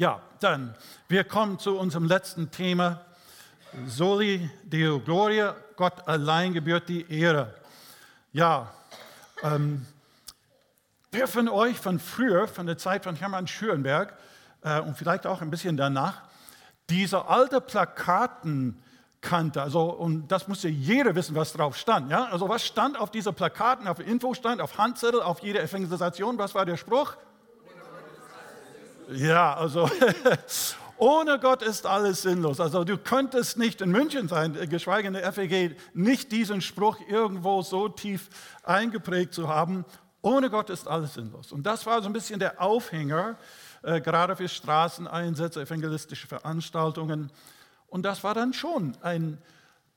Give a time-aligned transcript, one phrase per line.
[0.00, 0.76] Ja, dann,
[1.08, 3.00] wir kommen zu unserem letzten Thema.
[3.88, 7.52] Soli Deo Gloria, Gott allein gebührt die Ehre.
[8.30, 8.72] Ja,
[9.42, 9.84] ähm,
[11.10, 14.16] wer von euch von früher, von der Zeit von Hermann Schürenberg
[14.62, 16.22] äh, und vielleicht auch ein bisschen danach,
[16.88, 18.80] diese alte Plakaten
[19.20, 19.62] kannte.
[19.62, 22.08] Also, und das musste jeder wissen, was drauf stand.
[22.08, 22.26] Ja?
[22.26, 26.38] Also, was stand auf diesen Plakaten, auf Infostand, auf Handzettel, auf jeder Evangelisation?
[26.38, 27.16] Was war der Spruch?
[29.10, 29.90] Ja, also
[30.98, 32.60] ohne Gott ist alles sinnlos.
[32.60, 37.62] Also du könntest nicht in München sein, geschweige in der FEG, nicht diesen Spruch irgendwo
[37.62, 38.28] so tief
[38.64, 39.86] eingeprägt zu haben.
[40.20, 41.52] Ohne Gott ist alles sinnlos.
[41.52, 43.38] Und das war so ein bisschen der Aufhänger,
[43.82, 47.30] äh, gerade für Straßeneinsätze, evangelistische Veranstaltungen.
[47.86, 49.38] Und das war dann schon ein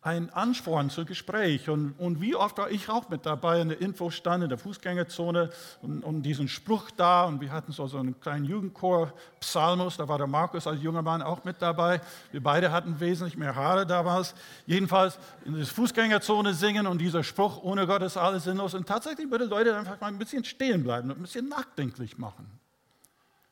[0.04, 1.70] ein Ansporn zu Gespräch.
[1.70, 5.52] Und, und wie oft war ich auch mit dabei in der Infostand in der Fußgängerzone
[5.84, 7.26] und, und diesen Spruch da.
[7.26, 11.04] Und wir hatten so, so einen kleinen Jugendchor, Psalmus, da war der Markus als junger
[11.04, 12.02] Mann auch mit dabei.
[12.32, 14.34] Wir beide hatten wesentlich mehr Haare damals.
[14.66, 18.74] Jedenfalls in der Fußgängerzone singen und dieser Spruch, ohne Gott ist alles sinnlos.
[18.74, 22.48] Und tatsächlich würde Leute einfach mal ein bisschen stehen bleiben und ein bisschen nachdenklich machen.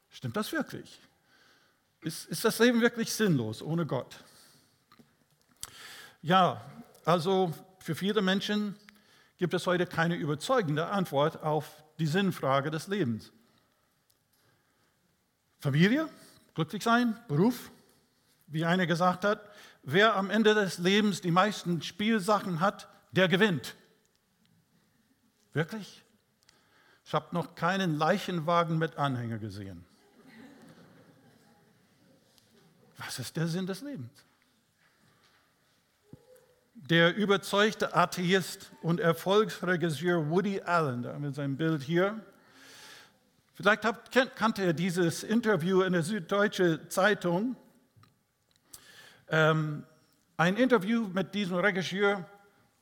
[0.09, 0.99] Stimmt das wirklich?
[2.01, 4.23] Ist, ist das Leben wirklich sinnlos ohne Gott?
[6.21, 6.61] Ja,
[7.05, 8.75] also für viele Menschen
[9.37, 13.31] gibt es heute keine überzeugende Antwort auf die Sinnfrage des Lebens.
[15.59, 16.09] Familie,
[16.53, 17.71] glücklich sein, Beruf,
[18.47, 19.49] wie einer gesagt hat,
[19.83, 23.75] wer am Ende des Lebens die meisten Spielsachen hat, der gewinnt.
[25.53, 26.03] Wirklich?
[27.05, 29.85] Ich habe noch keinen Leichenwagen mit Anhänger gesehen.
[32.97, 34.11] Was ist der Sinn des Lebens?
[36.89, 42.19] Der überzeugte Atheist und Erfolgsregisseur Woody Allen, da haben wir sein Bild hier.
[43.53, 47.55] Vielleicht habt, kannte er dieses Interview in der Süddeutsche Zeitung.
[49.27, 49.83] Ähm,
[50.37, 52.25] ein Interview mit diesem Regisseur,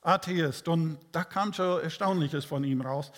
[0.01, 3.11] Atheist, und da kam schon Erstaunliches von ihm raus.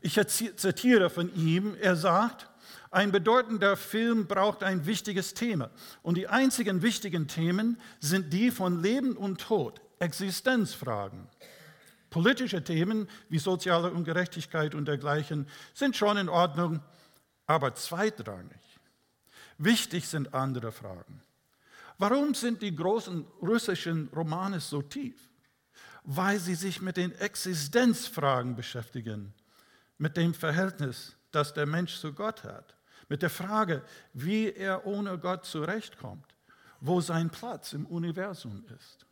[0.00, 2.50] Ich zitiere von ihm, er sagt,
[2.90, 5.70] ein bedeutender Film braucht ein wichtiges Thema.
[6.02, 9.83] Und die einzigen wichtigen Themen sind die von Leben und Tod.
[9.98, 11.28] Existenzfragen.
[12.10, 16.80] Politische Themen wie soziale Ungerechtigkeit und dergleichen sind schon in Ordnung,
[17.46, 18.60] aber zweitrangig.
[19.58, 21.22] Wichtig sind andere Fragen.
[21.98, 25.28] Warum sind die großen russischen Romane so tief?
[26.02, 29.32] Weil sie sich mit den Existenzfragen beschäftigen,
[29.98, 32.76] mit dem Verhältnis, das der Mensch zu Gott hat,
[33.08, 36.34] mit der Frage, wie er ohne Gott zurechtkommt,
[36.80, 39.06] wo sein Platz im Universum ist.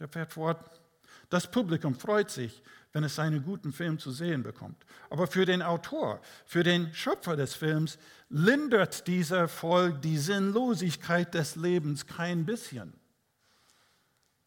[0.00, 0.80] Der fährt fort.
[1.28, 2.62] Das Publikum freut sich,
[2.92, 4.84] wenn es seinen guten Film zu sehen bekommt.
[5.10, 7.98] Aber für den Autor, für den Schöpfer des Films
[8.30, 12.92] lindert dieser Erfolg die Sinnlosigkeit des Lebens kein bisschen.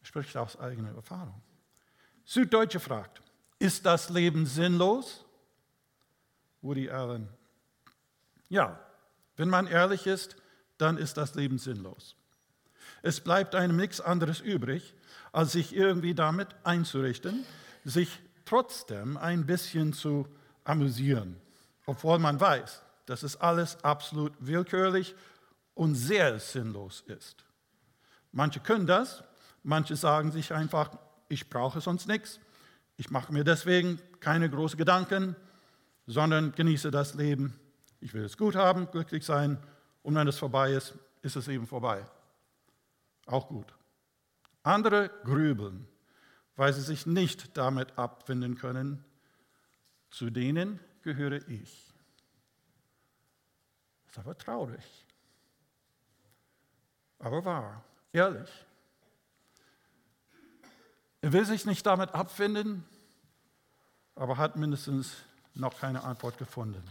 [0.02, 1.40] Er spricht aus eigener Erfahrung.
[2.26, 3.22] Süddeutsche fragt,
[3.58, 5.24] ist das Leben sinnlos?
[6.60, 7.28] Woody Allen.
[8.48, 8.78] Ja,
[9.36, 10.36] wenn man ehrlich ist,
[10.78, 12.16] dann ist das Leben sinnlos.
[13.02, 14.94] Es bleibt einem nichts anderes übrig,
[15.34, 17.44] als sich irgendwie damit einzurichten,
[17.84, 20.28] sich trotzdem ein bisschen zu
[20.62, 21.40] amüsieren,
[21.86, 25.16] obwohl man weiß, dass es alles absolut willkürlich
[25.74, 27.44] und sehr sinnlos ist.
[28.30, 29.24] Manche können das,
[29.64, 30.96] manche sagen sich einfach,
[31.28, 32.38] ich brauche sonst nichts,
[32.96, 35.34] ich mache mir deswegen keine großen Gedanken,
[36.06, 37.58] sondern genieße das Leben.
[37.98, 39.58] Ich will es gut haben, glücklich sein
[40.04, 42.04] und wenn es vorbei ist, ist es eben vorbei.
[43.26, 43.74] Auch gut.
[44.64, 45.86] Andere grübeln,
[46.56, 49.04] weil sie sich nicht damit abfinden können.
[50.10, 51.92] Zu denen gehöre ich.
[54.06, 55.04] Das ist aber traurig.
[57.18, 58.50] Aber wahr, ehrlich.
[61.20, 62.84] Er will sich nicht damit abfinden,
[64.14, 65.14] aber hat mindestens
[65.54, 66.82] noch keine Antwort gefunden.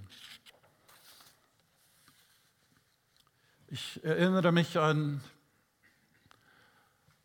[3.68, 5.22] Ich erinnere mich an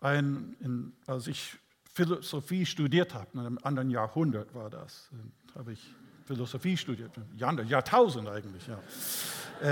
[0.01, 1.59] ein, in, als ich
[1.93, 5.11] Philosophie studiert habe, in einem anderen Jahrhundert war das,
[5.55, 8.79] habe ich Philosophie studiert, Jahrtausend eigentlich, ja.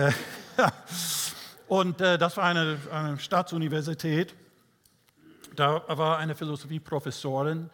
[0.09, 0.13] äh,
[1.69, 4.35] Und äh, das war eine, eine Staatsuniversität.
[5.57, 7.71] Da war eine Philosophieprofessorin,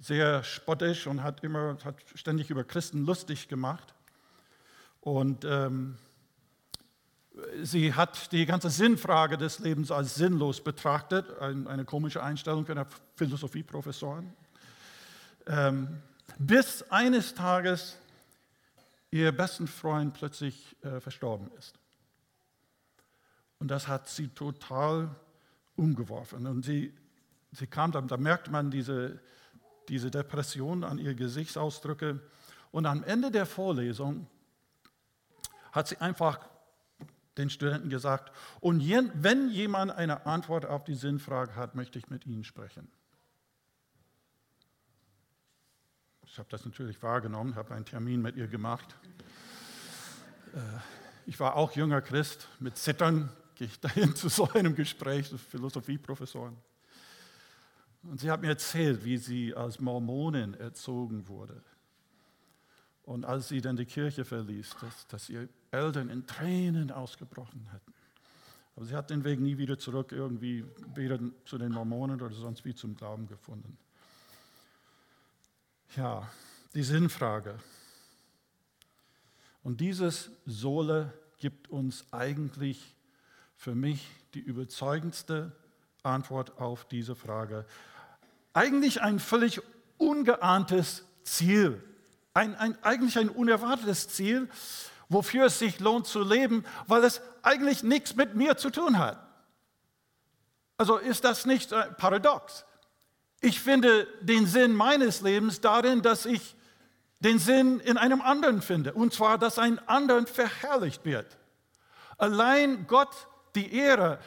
[0.00, 3.94] sehr spottisch und hat immer hat ständig über Christen lustig gemacht.
[5.00, 5.96] Und ähm,
[7.62, 12.86] sie hat die ganze Sinnfrage des Lebens als sinnlos betrachtet, eine komische Einstellung für eine
[13.16, 14.32] Philosophieprofessorin,
[15.46, 16.02] ähm,
[16.38, 17.96] bis eines Tages
[19.10, 21.78] ihr besten Freund plötzlich äh, verstorben ist.
[23.58, 25.14] Und das hat sie total
[25.76, 26.46] umgeworfen.
[26.46, 26.94] Und sie,
[27.52, 29.18] sie kam dann, da merkt man diese,
[29.88, 32.20] diese Depression an ihr Gesichtsausdrücke.
[32.70, 34.26] Und am Ende der Vorlesung
[35.72, 36.40] hat sie einfach
[37.38, 38.82] den Studenten gesagt, und
[39.14, 42.88] wenn jemand eine Antwort auf die Sinnfrage hat, möchte ich mit Ihnen sprechen.
[46.26, 48.94] Ich habe das natürlich wahrgenommen, habe einen Termin mit ihr gemacht.
[50.54, 50.58] Äh,
[51.26, 56.56] ich war auch junger Christ, mit Zittern gehe ich dahin zu so einem Gespräch, Philosophieprofessoren.
[58.02, 61.62] Und sie hat mir erzählt, wie sie als Mormonin erzogen wurde.
[63.02, 67.92] Und als sie dann die Kirche verließ, dass, dass ihre Eltern in Tränen ausgebrochen hatten.
[68.76, 72.64] Aber sie hat den Weg nie wieder zurück irgendwie, weder zu den Mormonen oder sonst
[72.64, 73.76] wie zum Glauben gefunden.
[75.96, 76.30] Ja,
[76.74, 77.58] die Sinnfrage.
[79.62, 82.94] Und dieses Sohle gibt uns eigentlich
[83.56, 85.52] für mich die überzeugendste
[86.02, 87.66] Antwort auf diese Frage.
[88.52, 89.60] Eigentlich ein völlig
[89.96, 91.82] ungeahntes Ziel,
[92.34, 94.48] ein, ein, eigentlich ein unerwartetes Ziel,
[95.08, 99.18] wofür es sich lohnt zu leben, weil es eigentlich nichts mit mir zu tun hat.
[100.76, 102.64] Also ist das nicht paradox?
[103.40, 106.56] Ich finde den Sinn meines Lebens darin, dass ich
[107.20, 111.36] den Sinn in einem anderen finde, und zwar, dass ein anderen verherrlicht wird.
[112.16, 114.20] Allein Gott die Ehre,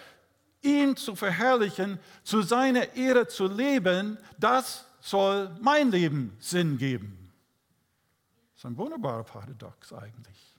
[0.61, 7.33] ihn zu verherrlichen, zu seiner Ehre zu leben, das soll mein Leben Sinn geben.
[8.53, 10.50] Das ist ein wunderbarer Paradox eigentlich.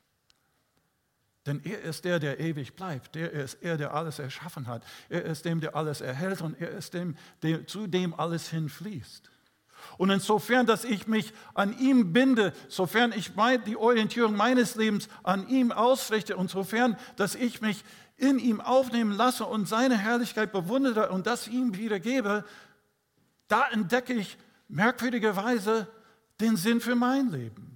[1.47, 3.15] Denn er ist der, der ewig bleibt.
[3.15, 4.85] Der ist er, der alles erschaffen hat.
[5.09, 9.31] Er ist dem, der alles erhält und er ist dem, der, zu dem alles hinfließt.
[9.99, 13.33] Und insofern, dass ich mich an ihm binde, sofern ich
[13.67, 17.85] die Orientierung meines Lebens an ihm ausrichte und sofern, dass ich mich
[18.17, 22.45] in ihm aufnehmen lasse und seine Herrlichkeit bewundere und das ihm wiedergebe,
[23.49, 25.89] da entdecke ich merkwürdigerweise
[26.41, 27.72] den Sinn für mein Leben.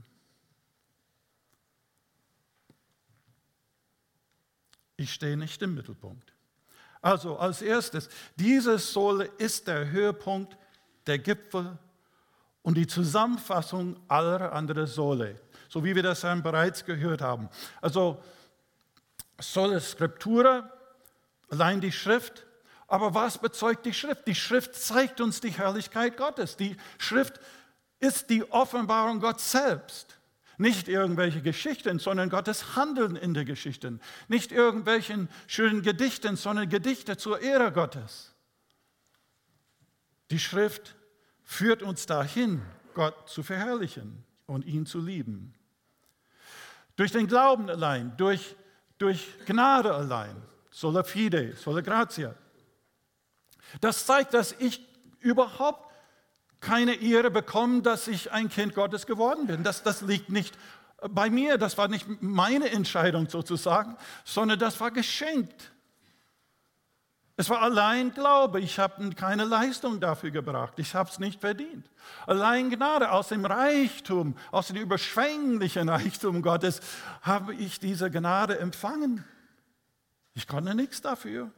[4.96, 6.32] Ich stehe nicht im Mittelpunkt.
[7.02, 10.56] Also als erstes, dieses Sohle ist der Höhepunkt,
[11.06, 11.78] der Gipfel
[12.62, 17.48] und die Zusammenfassung aller anderen Sohle, so wie wir das dann bereits gehört haben.
[17.81, 18.20] Also
[19.38, 20.70] Solle Scriptura,
[21.50, 22.46] allein die Schrift.
[22.88, 24.26] Aber was bezeugt die Schrift?
[24.26, 26.56] Die Schrift zeigt uns die Herrlichkeit Gottes.
[26.56, 27.40] Die Schrift
[27.99, 30.15] ist die Offenbarung Gottes selbst.
[30.58, 33.98] Nicht irgendwelche Geschichten, sondern Gottes Handeln in der Geschichte.
[34.28, 38.34] Nicht irgendwelchen schönen Gedichten, sondern Gedichte zur Ehre Gottes.
[40.30, 40.96] Die Schrift
[41.44, 42.62] führt uns dahin,
[42.94, 45.54] Gott zu verherrlichen und ihn zu lieben.
[46.96, 48.56] Durch den Glauben allein, durch,
[48.98, 50.34] durch Gnade allein,
[50.70, 52.34] sola fide, sola gratia.
[53.80, 54.80] Das zeigt, dass ich
[55.20, 55.92] überhaupt
[56.66, 59.62] keine Ehre bekomme, dass ich ein Kind Gottes geworden bin.
[59.62, 60.58] Das, das liegt nicht
[61.08, 65.70] bei mir, das war nicht meine Entscheidung sozusagen, sondern das war geschenkt.
[67.36, 68.60] Es war allein Glaube.
[68.60, 70.72] Ich habe keine Leistung dafür gebracht.
[70.78, 71.88] Ich habe es nicht verdient.
[72.26, 76.80] Allein Gnade aus dem Reichtum, aus dem überschwänglichen Reichtum Gottes
[77.22, 79.24] habe ich diese Gnade empfangen.
[80.34, 81.52] Ich konnte nichts dafür.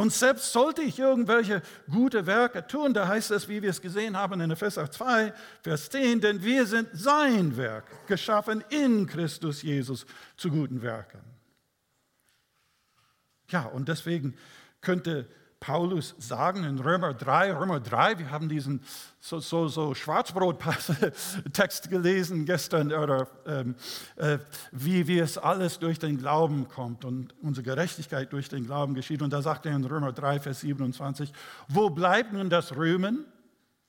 [0.00, 4.16] Und selbst sollte ich irgendwelche gute Werke tun, da heißt es, wie wir es gesehen
[4.16, 10.06] haben in Epheser 2, Vers 10, denn wir sind sein Werk, geschaffen in Christus Jesus
[10.38, 11.20] zu guten Werken.
[13.50, 14.38] Ja, und deswegen
[14.80, 15.28] könnte
[15.60, 18.82] Paulus sagen in Römer 3, Römer 3, wir haben diesen
[19.20, 23.74] so, so, so Schwarzbrot-Text gelesen gestern, oder ähm,
[24.16, 24.38] äh,
[24.72, 29.20] wie, wie es alles durch den Glauben kommt und unsere Gerechtigkeit durch den Glauben geschieht.
[29.20, 31.30] Und da sagt er in Römer 3, Vers 27,
[31.68, 33.26] wo bleibt nun das Römen?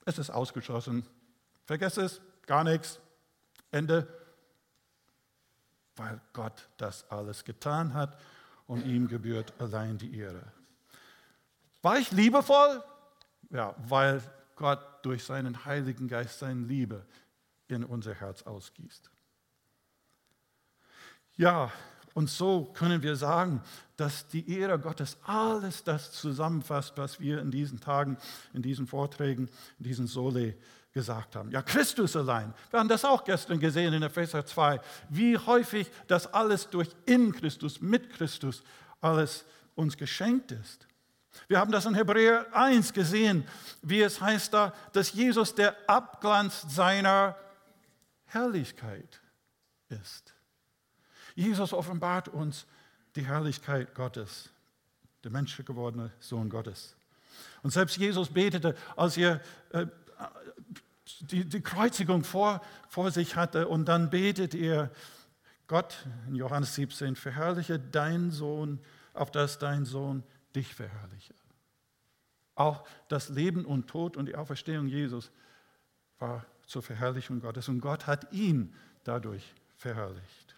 [0.04, 1.06] Es ist ausgeschlossen.
[1.64, 3.00] Vergesst es, gar nichts.
[3.72, 4.08] Ende.
[5.96, 8.20] Weil Gott das alles getan hat
[8.68, 10.44] und ihm gebührt allein die Ehre.
[11.82, 12.84] War ich liebevoll?
[13.50, 14.22] Ja, weil
[14.56, 17.06] Gott durch seinen Heiligen Geist seine Liebe
[17.68, 19.10] in unser Herz ausgießt.
[21.38, 21.72] Ja,
[22.14, 23.62] und so können wir sagen,
[23.96, 28.18] dass die Ehre Gottes alles das zusammenfasst, was wir in diesen Tagen,
[28.54, 30.56] in diesen Vorträgen, in diesen Sole
[30.92, 31.52] gesagt haben.
[31.52, 32.54] Ja, Christus allein.
[32.70, 37.32] Wir haben das auch gestern gesehen in Epheser 2, wie häufig das alles durch in
[37.32, 38.62] Christus, mit Christus,
[39.00, 39.46] alles
[39.76, 40.88] uns geschenkt ist.
[41.48, 43.48] Wir haben das in Hebräer 1 gesehen,
[43.82, 47.38] wie es heißt da, dass Jesus der Abglanz seiner
[48.26, 49.22] Herrlichkeit
[49.90, 50.34] ist.
[51.36, 52.66] Jesus offenbart uns
[53.16, 54.50] die Herrlichkeit Gottes,
[55.24, 56.96] der menschgewordene Sohn Gottes.
[57.64, 59.88] Und selbst Jesus betete, als er äh,
[61.22, 64.92] die, die Kreuzigung vor, vor sich hatte, und dann betet er,
[65.68, 68.80] Gott, in Johannes 17, verherrliche deinen Sohn,
[69.14, 70.24] auf dass dein Sohn
[70.56, 71.34] dich verherrliche.
[72.56, 75.32] Auch das Leben und Tod und die Auferstehung Jesus
[76.20, 79.44] war zur Verherrlichung Gottes und Gott hat ihn dadurch
[79.78, 80.56] verherrlicht.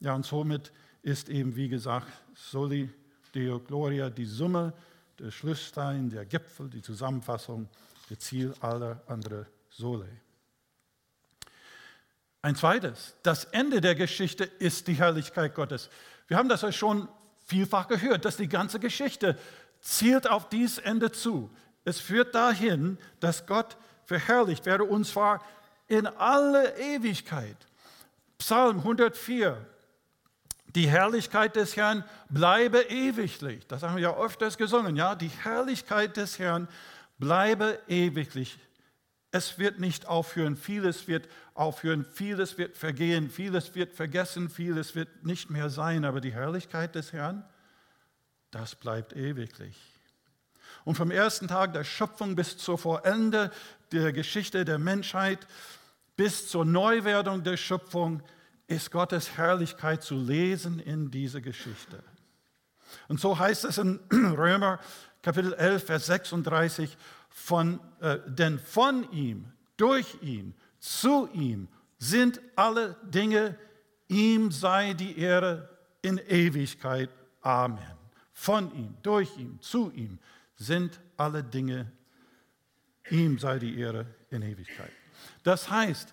[0.00, 0.72] Ja, und somit
[1.02, 2.90] ist eben, wie gesagt, Soli
[3.34, 4.72] Deo Gloria die Summe,
[5.18, 7.68] der Schlussstein, der Gipfel, die Zusammenfassung,
[8.08, 10.08] der Ziel aller anderen Sole.
[12.40, 15.90] Ein zweites, das Ende der Geschichte ist die Herrlichkeit Gottes.
[16.28, 17.08] Wir haben das ja schon
[17.48, 19.36] vielfach gehört, dass die ganze Geschichte
[19.80, 21.50] zielt auf dieses Ende zu.
[21.84, 25.42] Es führt dahin, dass Gott verherrlicht werde und zwar
[25.86, 27.56] in alle Ewigkeit.
[28.38, 29.56] Psalm 104,
[30.74, 33.66] die Herrlichkeit des Herrn bleibe ewiglich.
[33.66, 35.14] Das haben wir ja öfters gesungen, ja.
[35.14, 36.68] Die Herrlichkeit des Herrn
[37.18, 38.58] bleibe ewiglich.
[39.30, 45.24] Es wird nicht aufhören, vieles wird aufhören, vieles wird vergehen, vieles wird vergessen, vieles wird
[45.24, 47.44] nicht mehr sein, aber die Herrlichkeit des Herrn,
[48.50, 49.76] das bleibt ewiglich.
[50.84, 53.50] Und vom ersten Tag der Schöpfung bis zur Vorende
[53.92, 55.46] der Geschichte der Menschheit,
[56.16, 58.22] bis zur Neuwerdung der Schöpfung,
[58.66, 62.02] ist Gottes Herrlichkeit zu lesen in dieser Geschichte.
[63.08, 64.78] Und so heißt es in Römer
[65.22, 66.96] Kapitel 11, Vers 36,
[67.38, 71.68] von, äh, denn von ihm, durch ihn, zu ihm
[71.98, 73.56] sind alle Dinge,
[74.08, 75.68] ihm sei die Ehre
[76.02, 77.10] in Ewigkeit.
[77.40, 77.96] Amen.
[78.32, 80.18] Von ihm, durch ihn, zu ihm
[80.56, 81.90] sind alle Dinge,
[83.10, 84.90] ihm sei die Ehre in Ewigkeit.
[85.42, 86.12] Das heißt,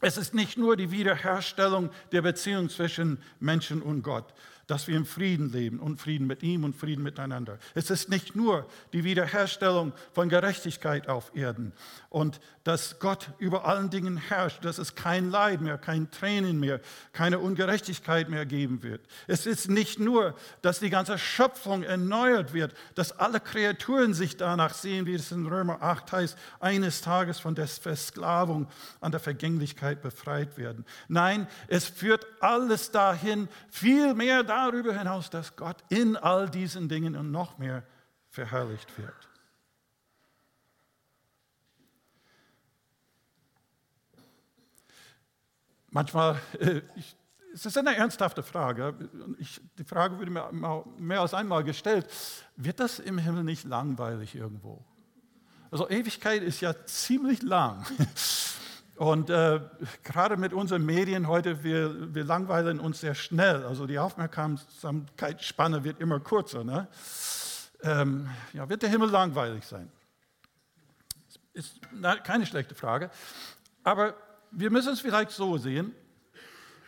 [0.00, 4.32] es ist nicht nur die Wiederherstellung der Beziehung zwischen Menschen und Gott,
[4.68, 7.58] dass wir im Frieden leben und Frieden mit ihm und Frieden miteinander.
[7.74, 11.72] Es ist nicht nur die Wiederherstellung von Gerechtigkeit auf Erden
[12.10, 16.80] und dass Gott über allen Dingen herrscht, dass es kein Leid mehr, kein Tränen mehr,
[17.14, 19.00] keine Ungerechtigkeit mehr geben wird.
[19.26, 24.74] Es ist nicht nur, dass die ganze Schöpfung erneuert wird, dass alle Kreaturen sich danach
[24.74, 28.68] sehen, wie es in Römer 8 heißt, eines Tages von der Versklavung
[29.00, 30.84] an der Vergänglichkeit befreit werden.
[31.08, 36.88] Nein, es führt alles dahin, viel mehr dahin, darüber hinaus, dass Gott in all diesen
[36.88, 37.82] Dingen und noch mehr
[38.30, 39.28] verherrlicht wird.
[45.90, 47.16] Manchmal, äh, ich,
[47.54, 48.94] es ist eine ernsthafte Frage.
[49.38, 52.06] Ich, die Frage wurde mir mehr als einmal gestellt.
[52.56, 54.84] Wird das im Himmel nicht langweilig irgendwo?
[55.70, 57.84] Also Ewigkeit ist ja ziemlich lang.
[58.98, 59.60] Und äh,
[60.02, 63.64] gerade mit unseren Medien heute, wir, wir, langweilen uns sehr schnell.
[63.64, 66.64] Also die Aufmerksamkeitsspanne wird immer kürzer.
[66.64, 66.88] Ne?
[67.84, 69.88] Ähm, ja, wird der Himmel langweilig sein?
[71.52, 71.78] Ist
[72.24, 73.12] keine schlechte Frage.
[73.84, 74.14] Aber
[74.50, 75.94] wir müssen es vielleicht so sehen.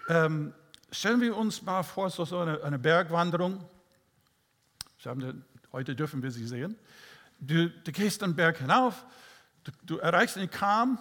[0.08, 0.52] Ähm,
[0.90, 3.64] stellen wir uns mal vor, so eine, eine Bergwanderung.
[5.04, 6.76] Den, heute dürfen wir sie sehen.
[7.38, 9.06] Du, du gehst den Berg hinauf,
[9.62, 10.98] du, du erreichst den Kam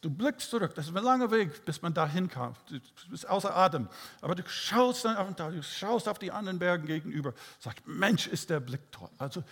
[0.00, 2.54] Du blickst zurück, das ist ein langer Weg, bis man dahin kam.
[2.68, 2.80] Du
[3.10, 3.88] bist außer Atem.
[4.22, 7.86] Aber du schaust dann auf den Tag, du schaust auf die anderen Berge gegenüber, sagst,
[7.86, 9.10] Mensch, ist der Blick toll.
[9.18, 9.44] Also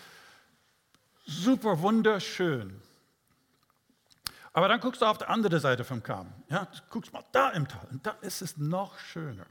[1.27, 2.81] super wunderschön.
[4.55, 6.33] Aber dann guckst du auf die andere Seite vom Kamm.
[6.49, 9.47] Ja, du guckst mal da im Tal und da ist es noch schöner.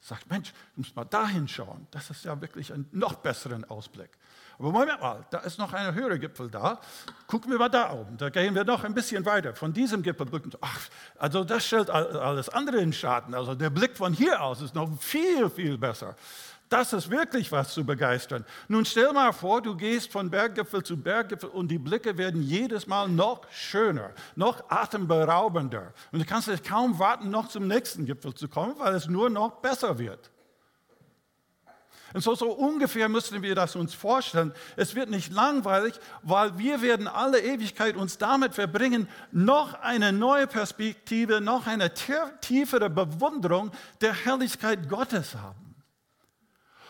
[0.00, 1.86] Sagt, Mensch, du musst mal da hinschauen.
[1.90, 4.10] Das ist ja wirklich ein noch besseren Ausblick.
[4.58, 6.80] Aber Moment mal, da ist noch ein höherer Gipfel da.
[7.28, 8.16] Gucken wir mal da oben.
[8.16, 9.54] Da gehen wir noch ein bisschen weiter.
[9.54, 10.50] Von diesem Gipfel blicken.
[10.60, 10.80] Ach,
[11.16, 13.34] also das stellt alles andere in Schatten.
[13.34, 16.16] Also der Blick von hier aus ist noch viel, viel besser.
[16.68, 18.44] Das ist wirklich was zu begeistern.
[18.66, 22.86] Nun stell mal vor, du gehst von Berggipfel zu Berggipfel und die Blicke werden jedes
[22.86, 25.94] Mal noch schöner, noch atemberaubender.
[26.12, 29.62] Und du kannst kaum warten, noch zum nächsten Gipfel zu kommen, weil es nur noch
[29.62, 30.30] besser wird.
[32.18, 34.52] Und so, so ungefähr müssen wir das uns vorstellen.
[34.74, 35.94] Es wird nicht langweilig,
[36.24, 42.90] weil wir werden alle Ewigkeit uns damit verbringen, noch eine neue Perspektive, noch eine tiefere
[42.90, 43.70] Bewunderung
[44.00, 45.76] der Herrlichkeit Gottes haben.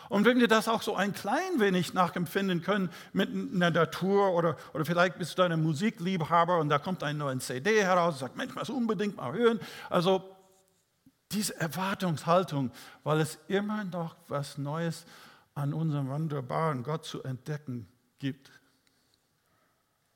[0.09, 4.57] Und wenn wir das auch so ein klein wenig nachempfinden können mit einer Natur oder,
[4.73, 8.35] oder vielleicht bist du ein Musikliebhaber und da kommt ein neuer CD heraus und sagt,
[8.35, 9.59] Mensch, was unbedingt mal hören.
[9.91, 10.38] Also
[11.31, 12.71] diese Erwartungshaltung,
[13.03, 15.05] weil es immer noch was Neues
[15.53, 18.51] an unserem wunderbaren Gott zu entdecken gibt.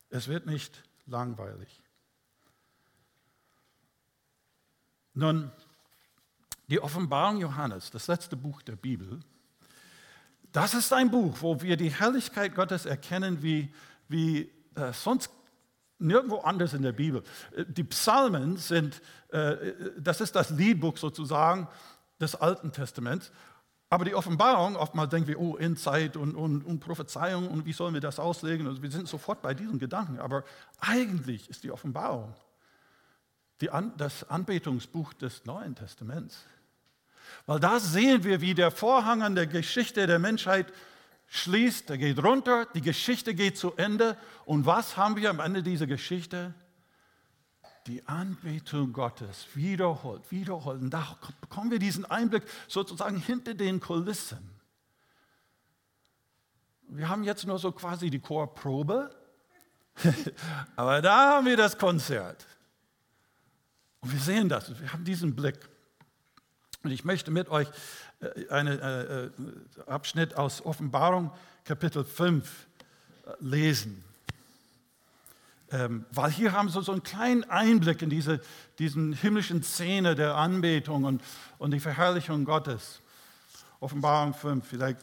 [0.09, 1.81] Es wird nicht langweilig.
[5.13, 5.51] Nun,
[6.69, 9.19] Die Offenbarung Johannes, das letzte Buch der Bibel,
[10.53, 13.73] das ist ein Buch, wo wir die Herrlichkeit Gottes erkennen wie,
[14.07, 15.29] wie äh, sonst
[16.03, 17.23] nirgendwo anders in der Bibel.
[17.55, 21.67] Äh, die Psalmen sind, äh, das ist das Liedbuch sozusagen
[22.19, 23.31] des Alten Testaments.
[23.89, 27.93] Aber die Offenbarung, oftmals denken wir, oh, Endzeit und, und, und Prophezeiung und wie sollen
[27.93, 28.65] wir das auslegen?
[28.65, 30.19] Also wir sind sofort bei diesen Gedanken.
[30.19, 30.43] Aber
[30.79, 32.33] eigentlich ist die Offenbarung
[33.61, 36.43] die An das Anbetungsbuch des Neuen Testaments.
[37.45, 40.73] Weil da sehen wir, wie der Vorhang an der Geschichte der Menschheit
[41.33, 44.17] schließt, der geht runter, die Geschichte geht zu Ende.
[44.45, 46.53] Und was haben wir am Ende dieser Geschichte?
[47.87, 50.79] Die Anbetung Gottes wiederholt, wiederholt.
[50.79, 54.47] Und da bekommen wir diesen Einblick sozusagen hinter den Kulissen.
[56.87, 59.09] Wir haben jetzt nur so quasi die Chorprobe,
[60.75, 62.45] aber da haben wir das Konzert.
[64.01, 65.67] Und wir sehen das, wir haben diesen Blick.
[66.83, 67.67] Und ich möchte mit euch
[68.49, 69.29] einen äh, äh,
[69.87, 71.31] Abschnitt aus Offenbarung
[71.65, 72.67] Kapitel 5
[73.39, 74.03] lesen.
[75.71, 78.41] Ähm, weil hier haben wir so einen kleinen Einblick in diese
[78.79, 81.21] diesen himmlischen Szene der Anbetung und,
[81.57, 82.99] und die Verherrlichung Gottes.
[83.79, 84.99] Offenbarung 5, vielleicht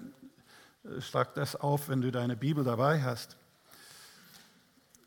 [1.01, 3.37] schlag das auf, wenn du deine Bibel dabei hast.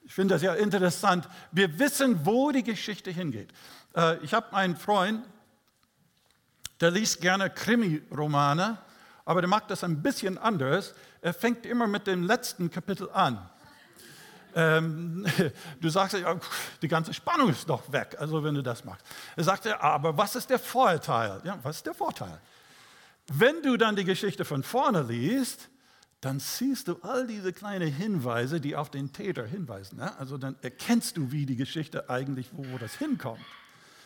[0.05, 1.27] Ich finde das ja interessant.
[1.51, 3.51] Wir wissen, wo die Geschichte hingeht.
[4.21, 5.23] Ich habe einen Freund,
[6.83, 8.77] der liest gerne Krimi-Romane,
[9.23, 10.93] aber der macht das ein bisschen anders.
[11.21, 13.49] Er fängt immer mit dem letzten Kapitel an.
[14.53, 15.25] Ähm,
[15.81, 16.17] du sagst
[16.81, 19.05] die ganze Spannung ist doch weg, also wenn du das machst.
[19.37, 21.41] Er sagt aber was ist der Vorteil?
[21.45, 22.37] Ja, was ist der Vorteil?
[23.27, 25.69] Wenn du dann die Geschichte von vorne liest,
[26.19, 29.99] dann siehst du all diese kleinen Hinweise, die auf den Täter hinweisen.
[29.99, 30.15] Ja?
[30.19, 33.41] Also dann erkennst du, wie die Geschichte eigentlich, wo, wo das hinkommt.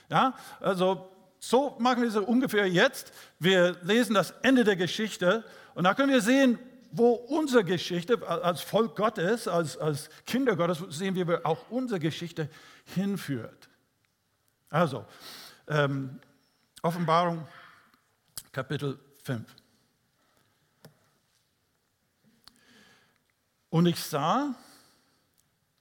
[0.10, 0.36] Ja?
[0.60, 3.12] Also so machen wir es ungefähr jetzt.
[3.40, 5.44] Wir lesen das Ende der Geschichte
[5.76, 6.60] und da können wir sehen,
[6.92, 12.00] wo unsere Geschichte als Volk Gottes, als, als Kinder Gottes, sehen wir, wo auch unsere
[12.00, 12.50] Geschichte
[12.96, 13.70] hinführt.
[14.70, 15.06] Also,
[15.68, 16.20] ähm,
[16.82, 17.48] Offenbarung
[18.52, 19.46] Kapitel 5.
[23.70, 24.56] Und ich sah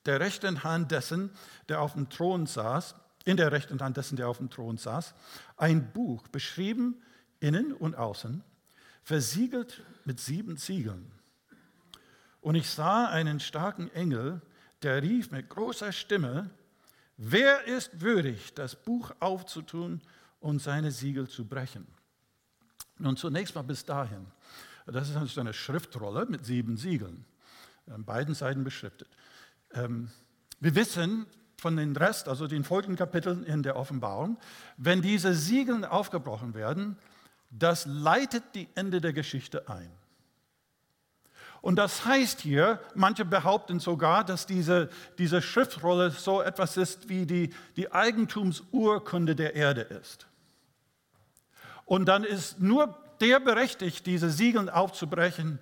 [0.05, 1.31] der rechten Hand dessen,
[1.69, 2.95] der auf dem Thron saß,
[3.27, 5.13] in der rechten Hand dessen, der auf dem Thron saß,
[5.57, 7.03] ein Buch, beschrieben
[7.41, 8.43] innen und außen,
[9.03, 11.11] versiegelt mit sieben Siegeln.
[12.41, 14.41] Und ich sah einen starken Engel,
[14.83, 16.51] der rief mit großer Stimme,
[17.17, 20.01] wer ist würdig, das Buch aufzutun
[20.39, 21.87] und seine Siegel zu brechen?
[22.99, 24.27] Nun zunächst mal bis dahin.
[24.87, 27.25] Das ist eine Schriftrolle mit sieben Siegeln,
[27.89, 29.09] an beiden Seiten beschriftet.
[29.73, 30.13] Ähm,
[30.61, 31.27] wir wissen,
[31.59, 34.39] von den Rest, also den folgenden Kapiteln in der Offenbarung,
[34.77, 36.97] wenn diese Siegel aufgebrochen werden,
[37.51, 39.91] das leitet die Ende der Geschichte ein.
[41.63, 44.89] Und das heißt hier, manche behaupten sogar, dass diese,
[45.19, 50.27] diese Schriftrolle so etwas ist wie die, die Eigentumsurkunde der Erde ist.
[51.85, 55.59] Und dann ist nur der berechtigt, diese Siegel aufzubrechen,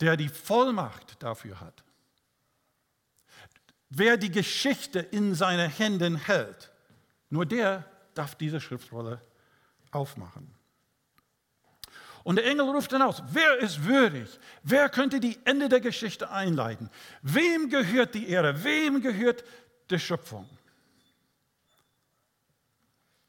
[0.00, 1.84] der die Vollmacht dafür hat.
[3.88, 6.72] Wer die Geschichte in seinen Händen hält,
[7.30, 9.20] nur der darf diese Schriftrolle
[9.90, 10.52] aufmachen.
[12.24, 14.40] Und der Engel ruft dann aus, wer ist würdig?
[14.64, 16.90] Wer könnte die Ende der Geschichte einleiten?
[17.22, 18.64] Wem gehört die Ehre?
[18.64, 19.44] Wem gehört
[19.90, 20.48] die Schöpfung?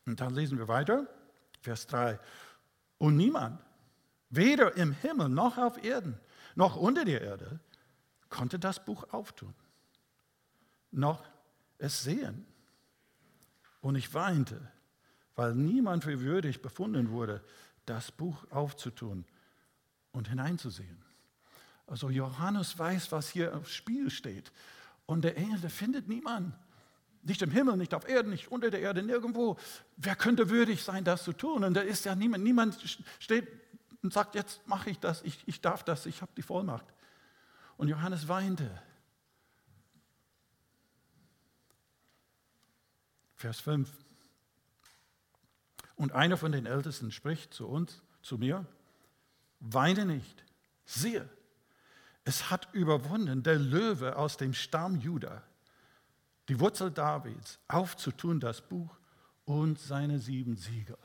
[0.07, 1.05] Und dann lesen wir weiter,
[1.61, 2.17] Vers 3.
[2.97, 3.61] Und niemand,
[4.29, 6.19] weder im Himmel noch auf Erden,
[6.55, 7.59] noch unter der Erde,
[8.29, 9.53] konnte das Buch auftun
[10.91, 11.23] noch
[11.77, 12.45] es sehen.
[13.81, 14.59] Und ich weinte,
[15.35, 17.43] weil niemand für würdig befunden wurde,
[17.85, 19.25] das Buch aufzutun
[20.11, 21.03] und hineinzusehen.
[21.85, 24.51] Also Johannes weiß, was hier aufs Spiel steht.
[25.05, 26.53] Und der Engel, der findet niemanden.
[27.23, 29.57] Nicht im Himmel, nicht auf Erden, nicht unter der Erde, nirgendwo.
[29.95, 31.63] Wer könnte würdig sein, das zu tun?
[31.63, 32.43] Und da ist ja niemand.
[32.43, 32.77] Niemand
[33.19, 33.47] steht
[34.03, 36.85] und sagt, jetzt mache ich das, ich, ich darf das, ich habe die Vollmacht.
[37.77, 38.69] Und Johannes weinte.
[43.37, 43.89] Vers 5.
[45.95, 48.65] Und einer von den Ältesten spricht zu uns, zu mir,
[49.59, 50.43] weine nicht,
[50.85, 51.27] siehe,
[52.23, 55.43] es hat überwunden der Löwe aus dem Stamm Juda,
[56.49, 58.97] die Wurzel Davids, aufzutun das Buch
[59.45, 60.97] und seine sieben Siegel.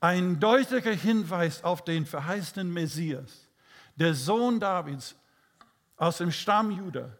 [0.00, 3.48] Ein deutlicher Hinweis auf den verheißenen Messias,
[3.96, 5.14] der Sohn Davids
[5.96, 7.14] aus dem Stamm Juda,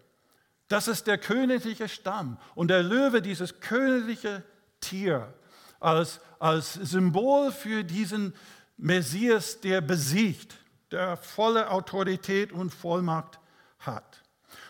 [0.70, 2.38] das ist der königliche Stamm.
[2.54, 4.44] Und der Löwe, dieses königliche
[4.80, 5.34] Tier,
[5.80, 8.32] als, als Symbol für diesen
[8.76, 10.56] Messias, der besiegt,
[10.92, 13.40] der volle Autorität und Vollmacht
[13.80, 14.22] hat.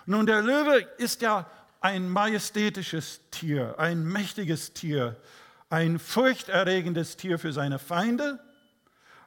[0.06, 1.46] Nun, der Löwe ist ja
[1.82, 5.20] ein majestätisches Tier, ein mächtiges Tier,
[5.68, 8.38] ein furchterregendes Tier für seine Feinde,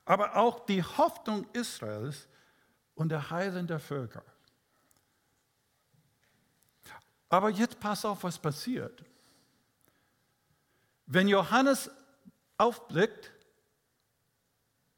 [0.06, 2.28] aber auch die Hoffnung Israels
[2.96, 4.24] und der Heilen der Völker.
[7.34, 9.04] Aber jetzt pass auf, was passiert.
[11.08, 11.90] Wenn Johannes
[12.60, 13.32] aufblickt,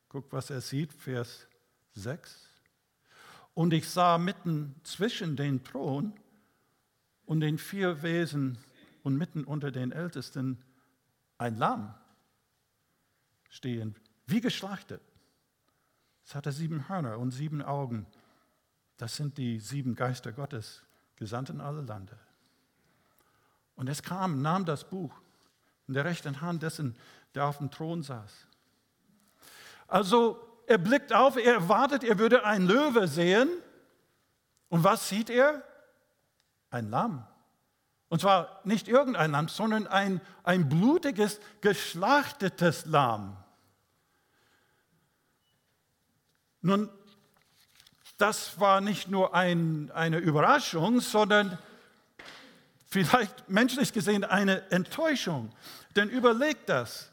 [0.09, 1.47] guck, was er sieht, Vers
[1.93, 2.45] 6.
[3.53, 6.11] Und ich sah mitten zwischen den Thron
[7.25, 8.57] und den vier Wesen
[9.03, 10.61] und mitten unter den Ältesten
[11.37, 11.95] ein Lamm
[13.47, 13.95] stehen,
[14.27, 15.01] wie geschlachtet.
[16.25, 18.05] Es hatte sieben Hörner und sieben Augen.
[18.97, 20.83] Das sind die sieben Geister Gottes,
[21.15, 22.19] gesandt in alle Lande.
[23.75, 25.13] Und es kam, nahm das Buch
[25.87, 26.95] in der rechten Hand dessen,
[27.33, 28.31] der auf dem Thron saß.
[29.87, 33.49] Also er blickt auf, er erwartet, er würde einen Löwe sehen.
[34.69, 35.63] Und was sieht er?
[36.69, 37.25] Ein Lamm.
[38.09, 43.37] Und zwar nicht irgendein Lamm, sondern ein, ein blutiges, geschlachtetes Lamm.
[46.61, 46.89] Nun,
[48.17, 51.59] das war nicht nur ein, eine Überraschung, sondern
[52.95, 55.51] vielleicht menschlich gesehen eine Enttäuschung.
[55.97, 57.11] Denn überleg das.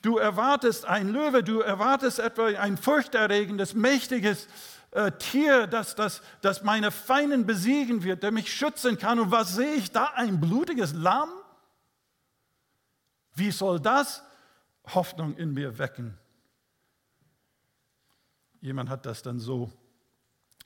[0.00, 4.46] Du erwartest ein Löwe, du erwartest etwa ein furchterregendes, mächtiges
[4.92, 9.18] äh, Tier, das, das, das meine Feinden besiegen wird, der mich schützen kann.
[9.18, 10.12] Und was sehe ich da?
[10.14, 11.30] Ein blutiges Lamm?
[13.34, 14.22] Wie soll das
[14.94, 16.16] Hoffnung in mir wecken?
[18.60, 19.72] Jemand hat das dann so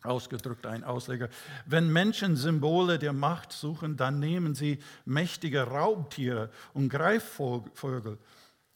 [0.04, 1.28] ausgedrückt, ein Ausleger.
[1.66, 8.18] Wenn Menschen Symbole der Macht suchen, dann nehmen sie mächtige Raubtiere und Greifvögel.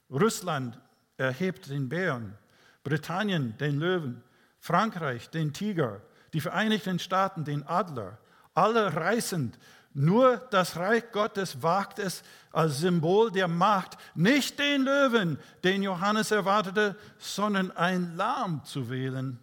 [0.09, 0.79] Russland
[1.17, 2.37] erhebt den Bären,
[2.83, 4.23] Britannien den Löwen,
[4.59, 6.01] Frankreich den Tiger,
[6.33, 8.17] die Vereinigten Staaten den Adler.
[8.53, 9.57] Alle reißend.
[9.93, 16.31] Nur das Reich Gottes wagt es als Symbol der Macht, nicht den Löwen, den Johannes
[16.31, 19.39] erwartete, sondern ein Lamm zu wählen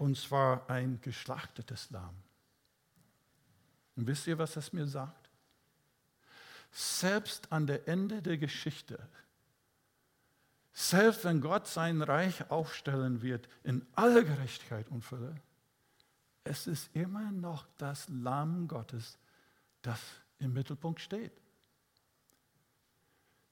[0.00, 2.14] und zwar ein geschlachtetes Lamm.
[3.96, 5.28] Und wisst ihr, was das mir sagt?
[6.72, 8.98] Selbst an der Ende der Geschichte,
[10.72, 15.36] selbst wenn Gott sein Reich aufstellen wird in aller Gerechtigkeit und Fülle,
[16.44, 19.18] es ist immer noch das Lamm Gottes,
[19.82, 20.00] das
[20.38, 21.32] im Mittelpunkt steht.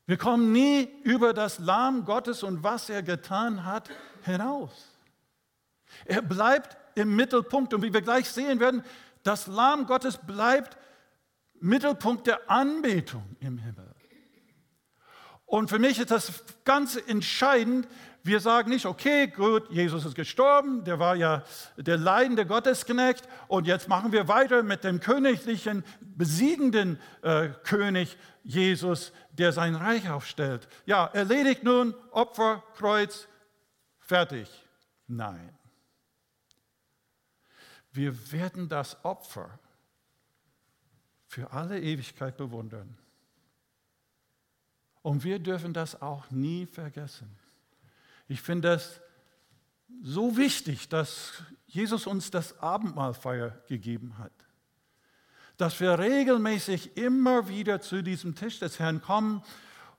[0.06, 3.90] Wir kommen nie über das Lamm Gottes und was er getan hat
[4.22, 4.97] hinaus.
[6.05, 8.83] Er bleibt im Mittelpunkt und wie wir gleich sehen werden,
[9.22, 10.77] das Lamm Gottes bleibt
[11.61, 13.94] Mittelpunkt der Anbetung im Himmel.
[15.48, 17.88] Und für mich ist das ganz entscheidend.
[18.22, 21.42] Wir sagen nicht, okay, gut, Jesus ist gestorben, der war ja
[21.79, 29.12] der leidende Gottesknecht und jetzt machen wir weiter mit dem königlichen, besiegenden äh, König Jesus,
[29.33, 30.68] der sein Reich aufstellt.
[30.85, 33.27] Ja, erledigt nun, Opfer, Kreuz,
[34.01, 34.51] fertig.
[35.07, 35.58] Nein.
[37.92, 39.59] Wir werden das Opfer
[41.27, 42.96] für alle Ewigkeit bewundern.
[45.03, 47.31] Und wir dürfen das auch nie vergessen.
[48.27, 49.01] Ich finde es
[50.03, 54.33] so wichtig, dass Jesus uns das Abendmahlfeier gegeben hat.
[55.57, 59.42] Dass wir regelmäßig immer wieder zu diesem Tisch des Herrn kommen,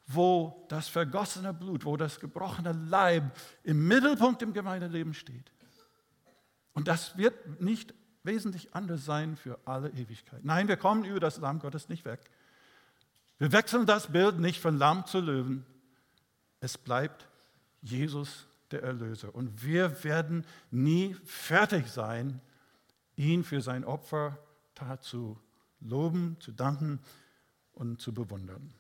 [0.08, 5.52] wo das vergossene Blut, wo das gebrochene Leib im Mittelpunkt im Gemeindeleben steht.
[6.73, 10.43] Und das wird nicht wesentlich anders sein für alle Ewigkeit.
[10.43, 12.19] Nein, wir kommen über das Lamm Gottes nicht weg.
[13.38, 15.65] Wir wechseln das Bild nicht von Lamm zu Löwen.
[16.60, 17.27] Es bleibt
[17.82, 19.34] Jesus der Erlöser.
[19.34, 22.41] Und wir werden nie fertig sein,
[23.15, 25.39] ihn für sein Opfertat zu
[25.79, 26.99] loben, zu danken
[27.73, 28.73] und zu bewundern.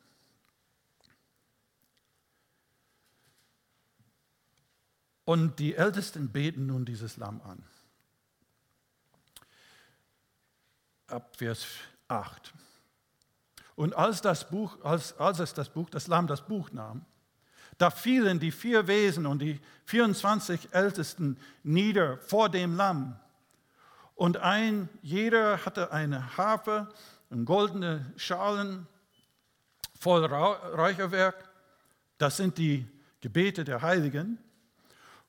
[5.25, 7.63] Und die Ältesten beten nun dieses Lamm an.
[11.11, 11.65] Ab Vers
[12.07, 12.53] 8.
[13.75, 17.05] Und als, das Buch, als, als es das Buch, das Lamm das Buch nahm,
[17.77, 23.17] da fielen die vier Wesen und die 24 Ältesten nieder vor dem Lamm.
[24.15, 26.89] Und ein, jeder hatte eine Harfe
[27.29, 28.85] und goldene Schalen
[29.97, 31.49] voll Räucherwerk.
[32.17, 32.85] Das sind die
[33.21, 34.39] Gebete der Heiligen.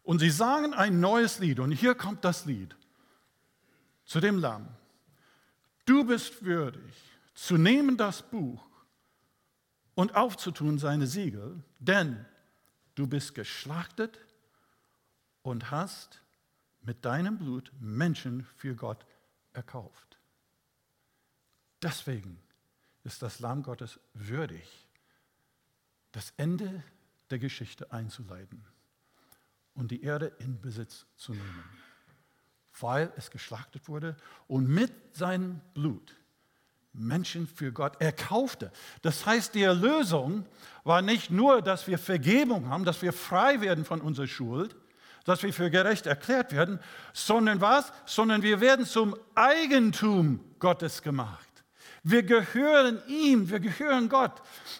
[0.03, 1.61] Und sie sangen ein neues Lied.
[1.61, 2.75] Und hier kommt das Lied
[4.05, 4.67] zu dem Lamm.
[5.85, 6.95] Du bist würdig
[7.35, 8.67] zu nehmen das Buch
[9.95, 12.25] und aufzutun seine Siegel, denn
[12.95, 14.19] du bist geschlachtet
[15.43, 16.23] und hast
[16.83, 19.05] mit deinem Blut Menschen für Gott
[19.53, 20.19] erkauft.
[21.83, 22.41] Deswegen
[23.05, 24.87] ist das Lamm Gottes würdig,
[26.13, 26.83] das Ende
[27.31, 28.65] der Geschichte einzuleiten
[29.75, 31.65] und die Erde in Besitz zu nehmen,
[32.79, 36.17] weil es geschlachtet wurde und mit seinem Blut
[36.93, 38.73] Menschen für Gott erkaufte.
[39.03, 40.47] Das heißt, die Erlösung
[40.85, 44.75] war nicht nur, dass wir Vergebung haben, dass wir frei werden von unserer Schuld,
[45.25, 46.81] dass wir für gerecht erklärt werden,
[47.13, 47.93] sondern was?
[48.07, 51.50] Sondern wir werden zum Eigentum Gottes gemacht.
[52.03, 54.33] Wir gehören ihm, wir gehören Gott.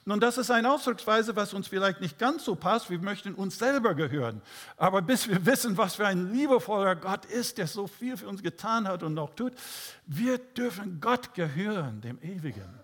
[0.07, 2.89] Nun, das ist eine Ausdrucksweise, was uns vielleicht nicht ganz so passt.
[2.89, 4.41] Wir möchten uns selber gehören.
[4.79, 8.43] Aber bis wir wissen, was für ein liebevoller Gott ist, der so viel für uns
[8.43, 9.53] getan hat und noch tut,
[10.07, 12.81] wir dürfen Gott gehören, dem Ewigen.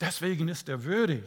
[0.00, 1.24] Deswegen ist er würdig.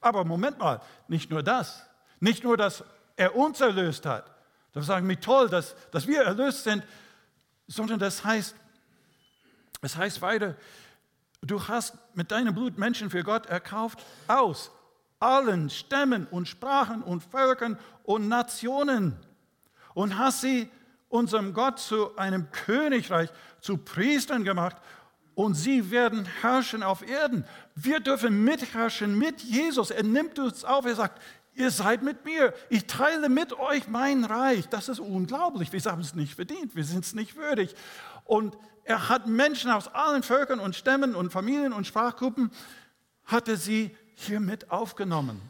[0.00, 1.86] Aber Moment mal, nicht nur das.
[2.18, 2.82] Nicht nur, dass
[3.16, 4.24] er uns erlöst hat.
[4.72, 6.82] Das sagen wir toll, dass, dass wir erlöst sind,
[7.66, 8.54] sondern das heißt,
[9.82, 10.56] es heißt weiter,
[11.42, 14.70] du hast mit deinem Blut Menschen für Gott erkauft aus
[15.20, 19.16] allen Stämmen und Sprachen und Völkern und Nationen
[19.94, 20.70] und hast sie
[21.08, 24.76] unserem Gott zu einem Königreich, zu Priestern gemacht
[25.34, 27.44] und sie werden herrschen auf Erden.
[27.74, 29.90] Wir dürfen mitherrschen mit Jesus.
[29.90, 31.20] Er nimmt uns auf, er sagt,
[31.54, 34.68] ihr seid mit mir, ich teile mit euch mein Reich.
[34.68, 37.74] Das ist unglaublich, wir haben es nicht verdient, wir sind es nicht würdig.
[38.24, 38.56] Und
[38.90, 42.50] er hat Menschen aus allen Völkern und Stämmen und Familien und Sprachgruppen,
[43.24, 45.40] hatte sie hier mit aufgenommen.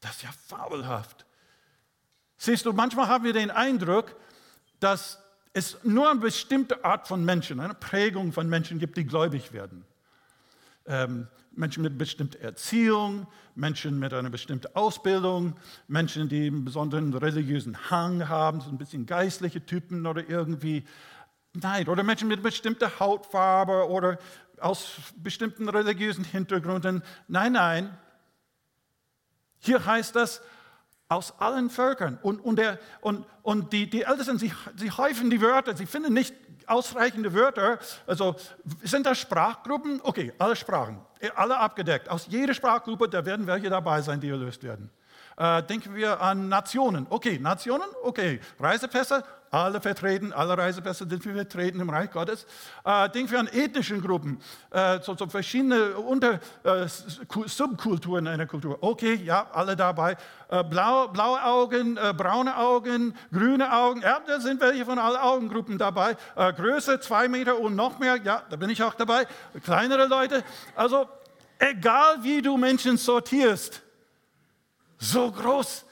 [0.00, 1.26] Das ist ja fabelhaft.
[2.38, 4.16] Siehst du, manchmal haben wir den Eindruck,
[4.80, 5.18] dass
[5.52, 9.84] es nur eine bestimmte Art von Menschen, eine Prägung von Menschen gibt, die gläubig werden.
[10.86, 15.54] Ähm, Menschen mit bestimmter Erziehung, Menschen mit einer bestimmten Ausbildung,
[15.86, 20.86] Menschen, die einen besonderen religiösen Hang haben, so ein bisschen geistliche Typen oder irgendwie.
[21.52, 24.18] Nein, oder Menschen mit bestimmter Hautfarbe oder
[24.60, 27.02] aus bestimmten religiösen Hintergründen.
[27.26, 27.98] Nein, nein.
[29.58, 30.42] Hier heißt das,
[31.08, 32.18] aus allen Völkern.
[32.22, 36.14] Und, und, der, und, und die, die Ältesten, sie, sie häufen die Wörter, sie finden
[36.14, 36.34] nicht
[36.66, 37.80] ausreichende Wörter.
[38.06, 38.36] Also
[38.84, 40.00] sind das Sprachgruppen?
[40.04, 41.00] Okay, alle Sprachen,
[41.34, 42.08] alle abgedeckt.
[42.08, 44.88] Aus jeder Sprachgruppe, da werden welche dabei sein, die erlöst werden.
[45.40, 47.06] Äh, denken wir an Nationen.
[47.08, 48.40] Okay, Nationen, okay.
[48.58, 52.44] Reisepässe, alle vertreten, alle Reisepässe sind vertreten im Reich Gottes.
[52.84, 54.38] Äh, denken wir an ethnischen Gruppen,
[54.70, 56.86] äh, so, so, verschiedene Unter, äh,
[57.46, 58.76] Subkulturen einer Kultur.
[58.82, 60.18] Okay, ja, alle dabei.
[60.50, 65.16] Äh, blau, blaue Augen, äh, braune Augen, grüne Augen, ja, da sind welche von allen
[65.16, 66.18] Augengruppen dabei.
[66.36, 69.26] Äh, Größe, zwei Meter und noch mehr, ja, da bin ich auch dabei.
[69.64, 70.44] Kleinere Leute.
[70.76, 71.08] Also,
[71.58, 73.84] egal wie du Menschen sortierst,
[75.00, 75.86] so groß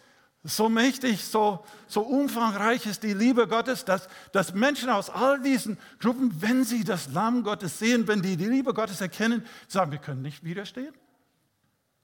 [0.44, 5.78] so mächtig, so, so umfangreich ist die Liebe Gottes, dass, dass Menschen aus all diesen
[5.98, 9.98] Gruppen, wenn sie das Lamm Gottes sehen, wenn die die Liebe Gottes erkennen, sagen, wir
[9.98, 10.94] können nicht widerstehen.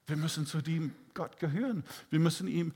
[0.05, 1.83] Wir müssen zu dem Gott gehören.
[2.09, 2.73] Wir müssen ihm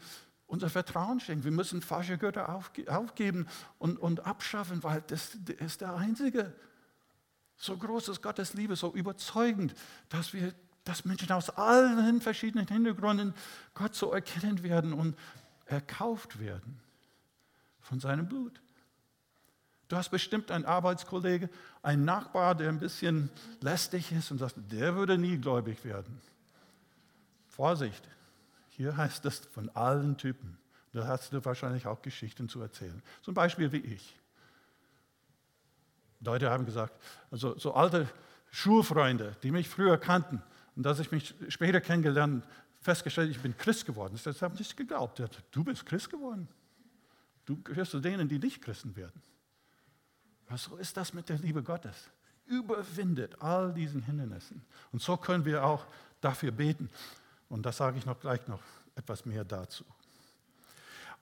[0.47, 1.43] unser Vertrauen schenken.
[1.43, 2.49] Wir müssen falsche Götter
[2.87, 6.53] aufgeben und, und abschaffen, weil das, das ist der Einzige.
[7.57, 9.75] So groß ist Gottes Liebe, so überzeugend,
[10.07, 10.53] dass wir
[10.89, 13.35] dass Menschen aus allen verschiedenen Hintergründen
[13.75, 15.15] Gott so erkennen werden und
[15.67, 16.79] erkauft werden
[17.79, 18.59] von seinem Blut.
[19.87, 21.47] Du hast bestimmt einen Arbeitskollege,
[21.83, 23.29] einen Nachbar, der ein bisschen
[23.61, 26.19] lästig ist und sagt, der würde nie gläubig werden.
[27.49, 28.03] Vorsicht,
[28.69, 30.57] hier heißt es von allen Typen.
[30.91, 32.99] Da hast du wahrscheinlich auch Geschichten zu erzählen.
[33.21, 34.15] Zum Beispiel wie ich.
[36.21, 36.99] Leute haben gesagt,
[37.29, 38.09] also so alte
[38.49, 40.41] Schulfreunde, die mich früher kannten
[40.79, 42.41] und dass ich mich später kennengelernt
[42.79, 44.17] festgestellt, ich bin Christ geworden.
[44.23, 45.21] Das haben nicht geglaubt.
[45.51, 46.47] Du bist Christ geworden.
[47.43, 49.21] Du gehörst zu denen, die nicht Christen werden.
[50.47, 52.09] Was so ist das mit der Liebe Gottes.
[52.45, 54.61] Überwindet all diesen Hindernissen.
[54.93, 55.85] Und so können wir auch
[56.21, 56.89] dafür beten.
[57.49, 58.61] Und das sage ich noch gleich noch
[58.95, 59.83] etwas mehr dazu.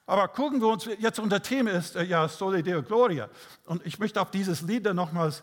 [0.05, 3.27] Aber gucken wir uns jetzt unser Thema ist äh, ja Sole Deo Gloria.
[3.65, 5.41] Und ich möchte auf dieses Lied dann nochmals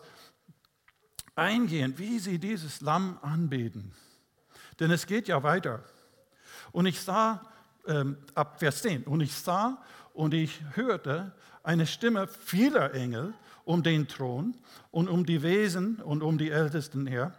[1.35, 3.91] eingehen, wie sie dieses Lamm anbeten.
[4.79, 5.83] Denn es geht ja weiter.
[6.71, 7.41] Und ich sah,
[7.87, 9.81] ähm, ab Vers 10, und ich sah
[10.13, 11.33] und ich hörte
[11.63, 13.33] eine Stimme vieler Engel
[13.63, 14.55] um den Thron
[14.91, 17.33] und um die Wesen und um die Ältesten her.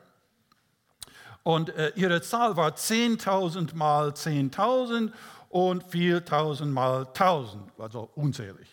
[1.43, 5.13] Und äh, ihre Zahl war 10.000 mal 10.000
[5.49, 8.69] und 4.000 mal 1.000, also unzählig.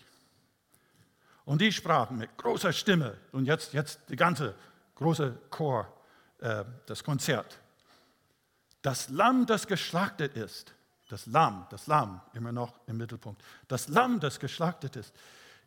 [1.46, 4.56] Und die sprachen mit großer Stimme, und jetzt, jetzt die ganze
[4.96, 5.88] große Chor,
[6.40, 7.60] äh, das Konzert.
[8.84, 10.76] Das Lamm, das geschlachtet ist,
[11.10, 15.14] das Lamm, das Lamm, immer noch im Mittelpunkt, das Lamm, das geschlachtet ist,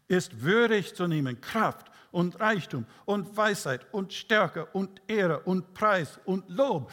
[0.07, 6.21] ist würdig zu nehmen Kraft und Reichtum und Weisheit und Stärke und Ehre und Preis
[6.25, 6.93] und Lob.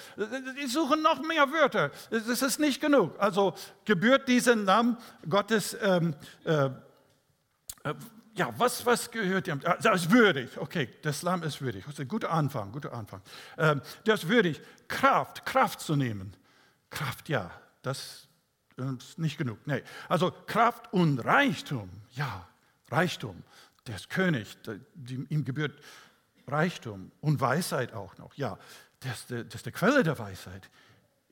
[0.62, 1.92] Die suchen noch mehr Wörter.
[2.10, 3.20] Das ist nicht genug.
[3.20, 3.54] Also
[3.86, 4.98] gebührt diesem Lamm
[5.30, 6.66] Gottes, ähm, äh,
[7.84, 7.94] äh,
[8.36, 9.62] ja, was, was gehört ihm?
[9.64, 10.58] Ah, das ist würdig.
[10.58, 11.86] Okay, das Lamm ist würdig.
[11.86, 13.22] Das ist ein guter Anfang, guter Anfang.
[13.58, 16.36] Ähm, das ist würdig, Kraft, Kraft zu nehmen.
[16.90, 18.28] Kraft, ja, das
[18.76, 19.60] ist nicht genug.
[19.66, 19.84] Nee.
[20.10, 22.48] Also Kraft und Reichtum, ja,
[22.90, 23.44] Reichtum,
[23.88, 24.58] der ist König,
[25.30, 25.80] ihm gebührt
[26.48, 28.34] Reichtum und Weisheit auch noch.
[28.36, 28.58] Ja,
[29.00, 30.70] das ist, das ist die Quelle der Weisheit.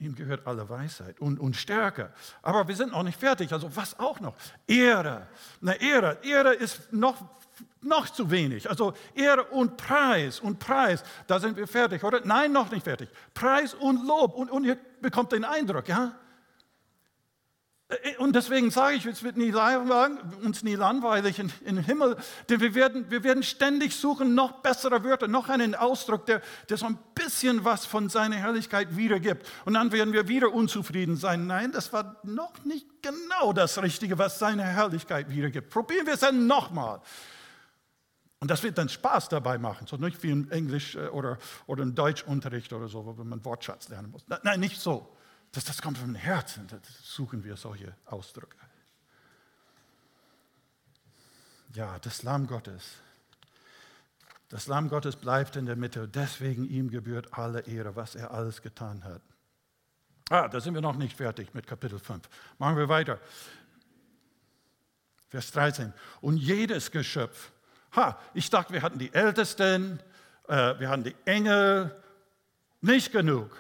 [0.02, 2.12] Ihm gehört alle Weisheit und, und Stärke.
[2.42, 3.54] Aber wir sind noch nicht fertig.
[3.54, 4.34] Also was auch noch?
[4.66, 5.28] Ehre.
[5.60, 6.18] Na, Ehre.
[6.24, 7.16] Ehre ist noch,
[7.82, 8.68] noch zu wenig.
[8.68, 11.04] Also Ehre und Preis und Preis.
[11.28, 12.22] Da sind wir fertig, oder?
[12.24, 13.10] Nein, noch nicht fertig.
[13.36, 14.34] Preis und Lob.
[14.34, 16.16] Und, und ihr bekommt den Eindruck, ja?
[17.92, 19.54] Äh, und deswegen sage ich, es wird nie
[20.44, 22.18] uns nie langweilig in, in den Himmel,
[22.50, 26.78] denn wir werden, wir werden ständig suchen noch bessere Wörter, noch einen Ausdruck, der, der
[26.78, 29.48] so ein bisschen was von seiner Herrlichkeit wiedergibt.
[29.66, 31.48] Und dann werden wir wieder unzufrieden sein.
[31.48, 35.70] Nein, das war noch nicht genau das Richtige, was seine Herrlichkeit wiedergibt.
[35.70, 37.02] Probieren wir es dann nochmal.
[38.40, 41.84] Und das wird dann Spaß dabei machen, so nicht wie im Englisch äh, oder, oder
[41.84, 44.26] im Deutschunterricht oder so, wo man Wortschatz lernen muss.
[44.44, 45.16] Nein, nicht so.
[45.52, 48.58] Das, das kommt vom Herzen, das suchen wir solche Ausdrücke.
[51.74, 52.98] Ja, das Lamm Gottes.
[54.50, 58.62] Das Lamm Gottes bleibt in der Mitte, deswegen ihm gebührt alle Ehre, was er alles
[58.62, 59.22] getan hat.
[60.30, 62.22] Ah, da sind wir noch nicht fertig mit Kapitel 5.
[62.58, 63.20] Machen wir weiter.
[65.28, 65.94] Vers 13.
[66.22, 67.52] Und jedes Geschöpf,
[67.96, 70.00] ha, ich dachte, wir hatten die Ältesten,
[70.48, 71.96] äh, wir hatten die Engel,
[72.82, 73.58] nicht genug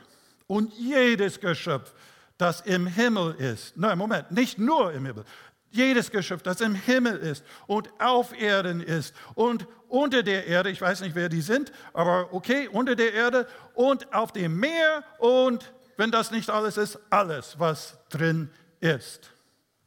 [0.52, 1.94] und jedes Geschöpf,
[2.38, 3.78] das im Himmel ist.
[3.78, 5.24] Nein, Moment, nicht nur im Himmel.
[5.70, 10.82] Jedes Geschöpf, das im Himmel ist und auf Erden ist und unter der Erde, ich
[10.82, 15.72] weiß nicht, wer die sind, aber okay, unter der Erde und auf dem Meer und,
[15.96, 19.32] wenn das nicht alles ist, alles, was drin ist,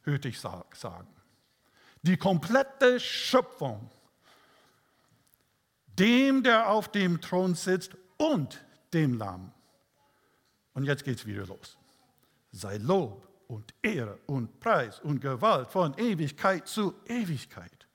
[0.01, 1.15] hörte ich sagen.
[2.01, 3.91] Die komplette Schöpfung,
[5.99, 9.51] dem, der auf dem Thron sitzt und dem Lamm
[10.75, 11.77] und jetzt geht es wieder los.
[12.51, 17.87] Sei Lob und Ehre und Preis und Gewalt von Ewigkeit zu Ewigkeit.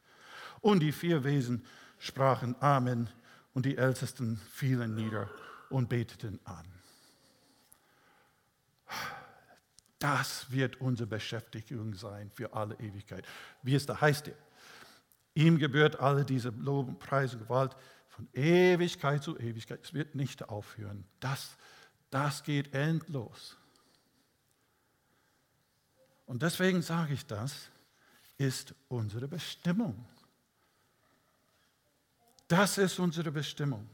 [0.60, 1.64] Und die vier Wesen
[1.98, 3.08] sprachen Amen
[3.54, 5.30] und die Ältesten fielen nieder
[5.68, 6.66] und beteten an.
[9.98, 13.26] Das wird unsere Beschäftigung sein für alle Ewigkeit.
[13.62, 14.30] Wie es da heißt,
[15.34, 17.76] ihm gebührt alle diese Lob, Preis und Gewalt
[18.08, 19.80] von Ewigkeit zu Ewigkeit.
[19.82, 21.04] Es wird nicht aufhören.
[21.20, 21.56] Das
[22.10, 23.56] das geht endlos.
[26.26, 27.68] Und deswegen sage ich das,
[28.38, 30.06] ist unsere Bestimmung.
[32.48, 33.88] Das ist unsere Bestimmung.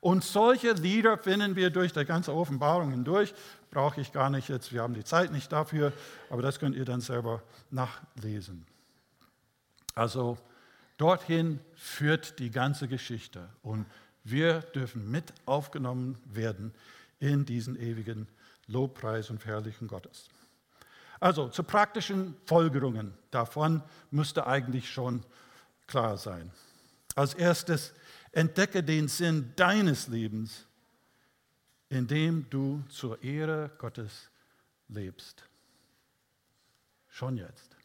[0.00, 3.34] Und solche Lieder finden wir durch die ganze Offenbarung hindurch.
[3.70, 5.92] Brauche ich gar nicht jetzt, wir haben die Zeit nicht dafür,
[6.30, 8.64] aber das könnt ihr dann selber nachlesen.
[9.94, 10.38] Also
[10.96, 13.86] dorthin führt die ganze Geschichte und
[14.22, 16.72] wir dürfen mit aufgenommen werden
[17.20, 18.28] in diesen ewigen
[18.66, 20.28] Lobpreis und Verherrlichen Gottes.
[21.20, 25.24] Also zu praktischen Folgerungen davon müsste eigentlich schon
[25.86, 26.50] klar sein.
[27.14, 27.92] Als erstes,
[28.32, 30.66] entdecke den Sinn deines Lebens,
[31.88, 34.30] indem du zur Ehre Gottes
[34.88, 35.42] lebst.
[37.08, 37.76] Schon jetzt.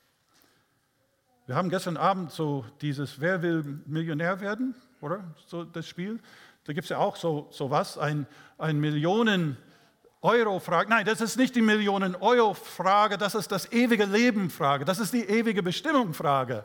[1.46, 5.24] Wir haben gestern Abend so dieses Wer will Millionär werden, oder?
[5.48, 6.20] So das Spiel.
[6.66, 8.26] Da gibt es ja auch so, so was, ein,
[8.58, 10.90] ein Millionen-Euro-Frage.
[10.90, 15.62] Nein, das ist nicht die Millionen-Euro-Frage, das ist das ewige Leben-Frage, das ist die ewige
[15.62, 16.64] Bestimmung-Frage.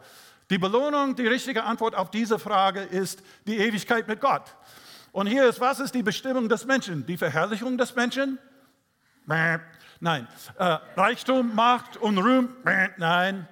[0.51, 4.55] Die Belohnung, die richtige Antwort auf diese Frage ist die Ewigkeit mit Gott.
[5.11, 7.05] Und hier ist, was ist die Bestimmung des Menschen?
[7.05, 8.39] Die Verherrlichung des Menschen?
[9.27, 10.29] Nein.
[10.57, 12.55] Äh, Reichtum, Macht und Ruhm?
[12.97, 13.49] Nein.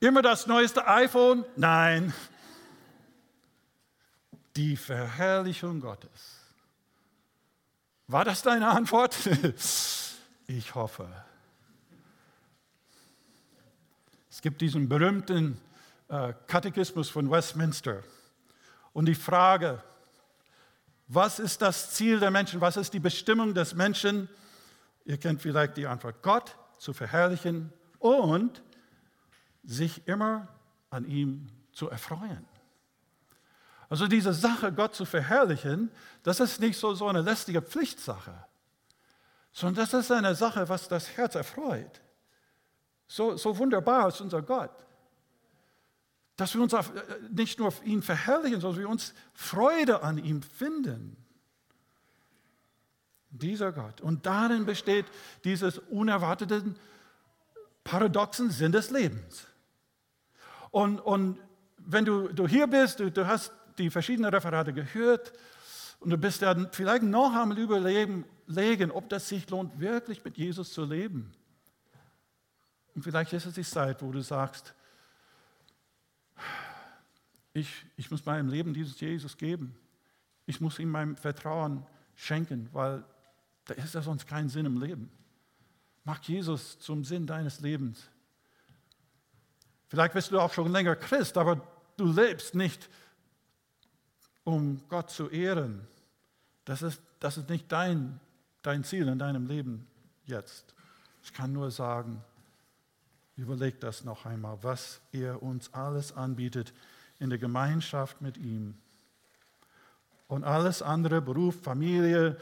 [0.00, 1.46] Immer das neueste iPhone?
[1.56, 2.12] Nein
[4.56, 6.40] die Verherrlichung Gottes.
[8.06, 9.16] War das deine Antwort?
[10.48, 11.08] Ich hoffe.
[14.28, 15.56] Es gibt diesen berühmten
[16.08, 18.02] äh, Katechismus von Westminster
[18.92, 19.82] und die Frage,
[21.08, 24.28] was ist das Ziel der Menschen, was ist die Bestimmung des Menschen?
[25.04, 28.62] Ihr kennt vielleicht die Antwort, Gott zu verherrlichen und
[29.62, 30.48] sich immer
[30.90, 32.44] an ihm zu erfreuen.
[33.92, 35.90] Also diese Sache, Gott zu verherrlichen,
[36.22, 38.32] das ist nicht so, so eine lästige Pflichtsache,
[39.52, 42.00] sondern das ist eine Sache, was das Herz erfreut.
[43.06, 44.70] So, so wunderbar ist unser Gott,
[46.36, 50.16] dass wir uns auf, äh, nicht nur auf ihn verherrlichen, sondern wir uns Freude an
[50.16, 51.14] ihm finden.
[53.28, 54.00] Dieser Gott.
[54.00, 55.04] Und darin besteht
[55.44, 56.78] dieses unerwarteten,
[57.84, 59.46] paradoxen Sinn des Lebens.
[60.70, 61.38] Und, und
[61.76, 65.32] wenn du, du hier bist, du, du hast die verschiedenen Referate gehört
[66.00, 68.24] und du bist dann vielleicht noch am Überlegen,
[68.90, 71.32] ob das sich lohnt, wirklich mit Jesus zu leben.
[72.94, 74.74] Und vielleicht ist es die Zeit, wo du sagst,
[77.54, 79.76] ich, ich muss meinem Leben dieses Jesus geben.
[80.46, 83.04] Ich muss ihm mein Vertrauen schenken, weil
[83.64, 85.10] da ist ja sonst kein Sinn im Leben.
[86.04, 88.08] Mach Jesus zum Sinn deines Lebens.
[89.88, 91.60] Vielleicht bist du auch schon länger Christ, aber
[91.96, 92.88] du lebst nicht,
[94.44, 95.86] um Gott zu ehren.
[96.64, 98.20] Das ist, das ist nicht dein,
[98.62, 99.86] dein Ziel in deinem Leben
[100.24, 100.74] jetzt.
[101.22, 102.22] Ich kann nur sagen,
[103.36, 106.72] überleg das noch einmal, was er uns alles anbietet
[107.18, 108.74] in der Gemeinschaft mit ihm.
[110.26, 112.36] Und alles andere, Beruf, Familie,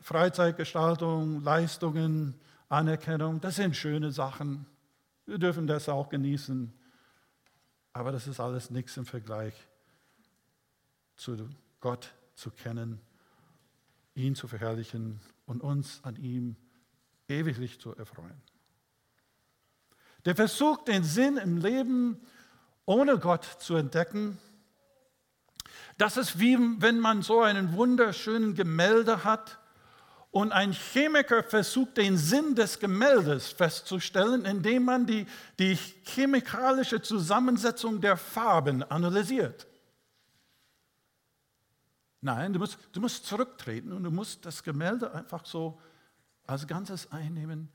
[0.00, 2.34] Freizeitgestaltung, Leistungen,
[2.68, 4.66] Anerkennung, das sind schöne Sachen.
[5.26, 6.72] Wir dürfen das auch genießen.
[7.92, 9.54] Aber das ist alles nichts im Vergleich
[11.16, 11.48] zu
[11.80, 13.00] Gott zu kennen,
[14.14, 16.56] ihn zu verherrlichen und uns an ihm
[17.28, 18.40] ewiglich zu erfreuen.
[20.24, 22.20] Der Versuch, den Sinn im Leben
[22.86, 24.38] ohne Gott zu entdecken,
[25.98, 29.58] das ist wie wenn man so einen wunderschönen Gemälde hat
[30.30, 35.26] und ein Chemiker versucht, den Sinn des Gemäldes festzustellen, indem man die,
[35.58, 39.68] die chemikalische Zusammensetzung der Farben analysiert.
[42.24, 45.78] Nein, du musst, du musst zurücktreten und du musst das Gemälde einfach so
[46.46, 47.68] als Ganzes einnehmen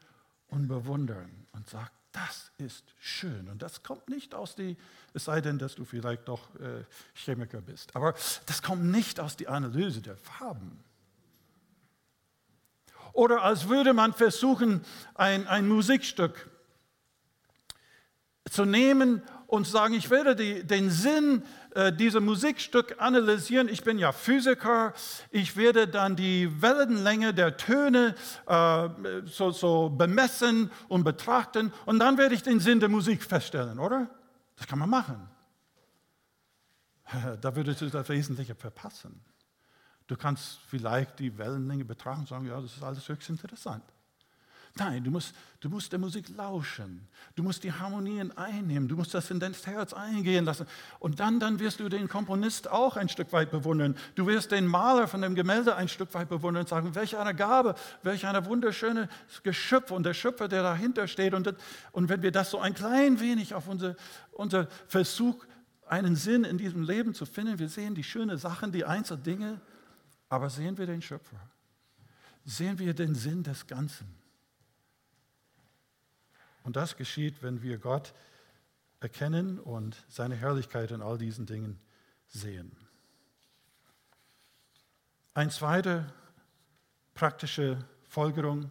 [0.47, 3.47] und bewundern und sagen, das ist schön.
[3.47, 4.75] Und das kommt nicht aus die,
[5.13, 6.83] es sei denn, dass du vielleicht doch äh,
[7.13, 8.15] Chemiker bist, aber
[8.47, 10.83] das kommt nicht aus der Analyse der Farben.
[13.13, 14.83] Oder als würde man versuchen,
[15.13, 16.49] ein, ein Musikstück
[18.49, 21.43] zu nehmen und sagen, ich werde die, den Sinn
[21.75, 23.67] äh, dieser Musikstück analysieren.
[23.69, 24.93] Ich bin ja Physiker.
[25.31, 28.15] Ich werde dann die Wellenlänge der Töne
[28.47, 28.89] äh,
[29.25, 31.71] so, so bemessen und betrachten.
[31.85, 34.09] Und dann werde ich den Sinn der Musik feststellen, oder?
[34.57, 35.29] Das kann man machen.
[37.41, 39.19] Da würdest du das Wesentliche verpassen.
[40.05, 43.83] Du kannst vielleicht die Wellenlänge betrachten und sagen, ja, das ist alles höchst interessant.
[44.79, 47.07] Nein, du musst, du musst der Musik lauschen.
[47.35, 48.87] Du musst die Harmonien einnehmen.
[48.87, 50.65] Du musst das in dein Herz eingehen lassen.
[50.99, 53.95] Und dann, dann wirst du den Komponist auch ein Stück weit bewundern.
[54.15, 57.35] Du wirst den Maler von dem Gemälde ein Stück weit bewundern und sagen, welche eine
[57.35, 59.09] Gabe, welch eine wunderschöne
[59.43, 61.33] Geschöpf und der Schöpfer, der dahinter steht.
[61.33, 61.53] Und,
[61.91, 63.95] und wenn wir das so ein klein wenig auf unser,
[64.31, 65.45] unser Versuch,
[65.87, 69.61] einen Sinn in diesem Leben zu finden, wir sehen die schönen Sachen, die einzelnen Dinge,
[70.29, 71.39] aber sehen wir den Schöpfer?
[72.45, 74.18] Sehen wir den Sinn des Ganzen?
[76.69, 78.13] Und das geschieht, wenn wir Gott
[78.99, 81.79] erkennen und seine Herrlichkeit in all diesen Dingen
[82.27, 82.77] sehen.
[85.33, 86.13] Eine zweite
[87.15, 88.69] praktische Folgerung.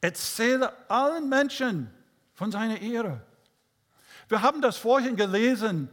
[0.00, 1.90] Erzähle allen Menschen
[2.32, 3.20] von seiner Ehre.
[4.30, 5.90] Wir haben das vorhin gelesen,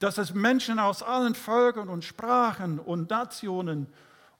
[0.00, 3.86] dass es Menschen aus allen Völkern und Sprachen und Nationen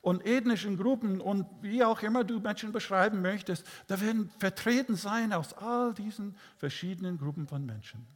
[0.07, 5.33] und ethnischen Gruppen und wie auch immer du Menschen beschreiben möchtest, da werden vertreten sein
[5.33, 8.07] aus all diesen verschiedenen Gruppen von Menschen.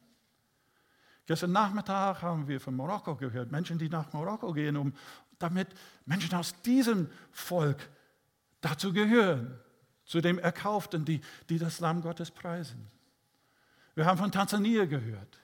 [1.27, 4.93] Gestern Nachmittag haben wir von Marokko gehört, Menschen, die nach Marokko gehen, um
[5.41, 5.67] damit
[6.07, 7.89] Menschen aus diesem Volk
[8.61, 9.59] dazu gehören,
[10.05, 12.87] zu dem Erkauften, die, die das Lamm Gottes preisen.
[13.97, 15.40] Wir haben von Tansania gehört.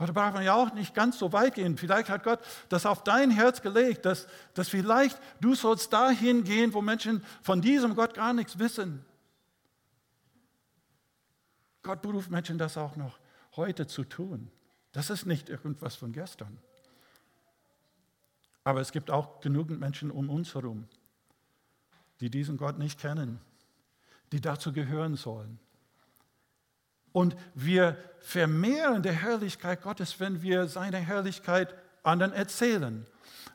[0.00, 1.76] Aber da braucht man ja auch nicht ganz so weit gehen.
[1.76, 2.40] Vielleicht hat Gott
[2.70, 7.60] das auf dein Herz gelegt, dass, dass vielleicht du sollst dahin gehen, wo Menschen von
[7.60, 9.04] diesem Gott gar nichts wissen.
[11.82, 13.18] Gott beruft Menschen, das auch noch
[13.56, 14.50] heute zu tun.
[14.92, 16.56] Das ist nicht irgendwas von gestern.
[18.64, 20.88] Aber es gibt auch genügend Menschen um uns herum,
[22.20, 23.38] die diesen Gott nicht kennen,
[24.32, 25.60] die dazu gehören sollen.
[27.12, 33.06] Und wir vermehren die Herrlichkeit Gottes, wenn wir seine Herrlichkeit anderen erzählen.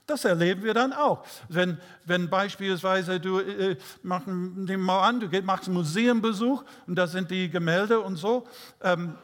[0.07, 1.25] Das erleben wir dann auch.
[1.49, 7.07] Wenn, wenn beispielsweise du, äh, mach, nimm mal an, du machst einen Museumbesuch und da
[7.07, 8.47] sind die Gemälde und so.
[8.83, 9.15] Ähm,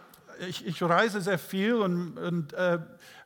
[0.47, 2.79] ich, ich reise sehr viel, und, und äh,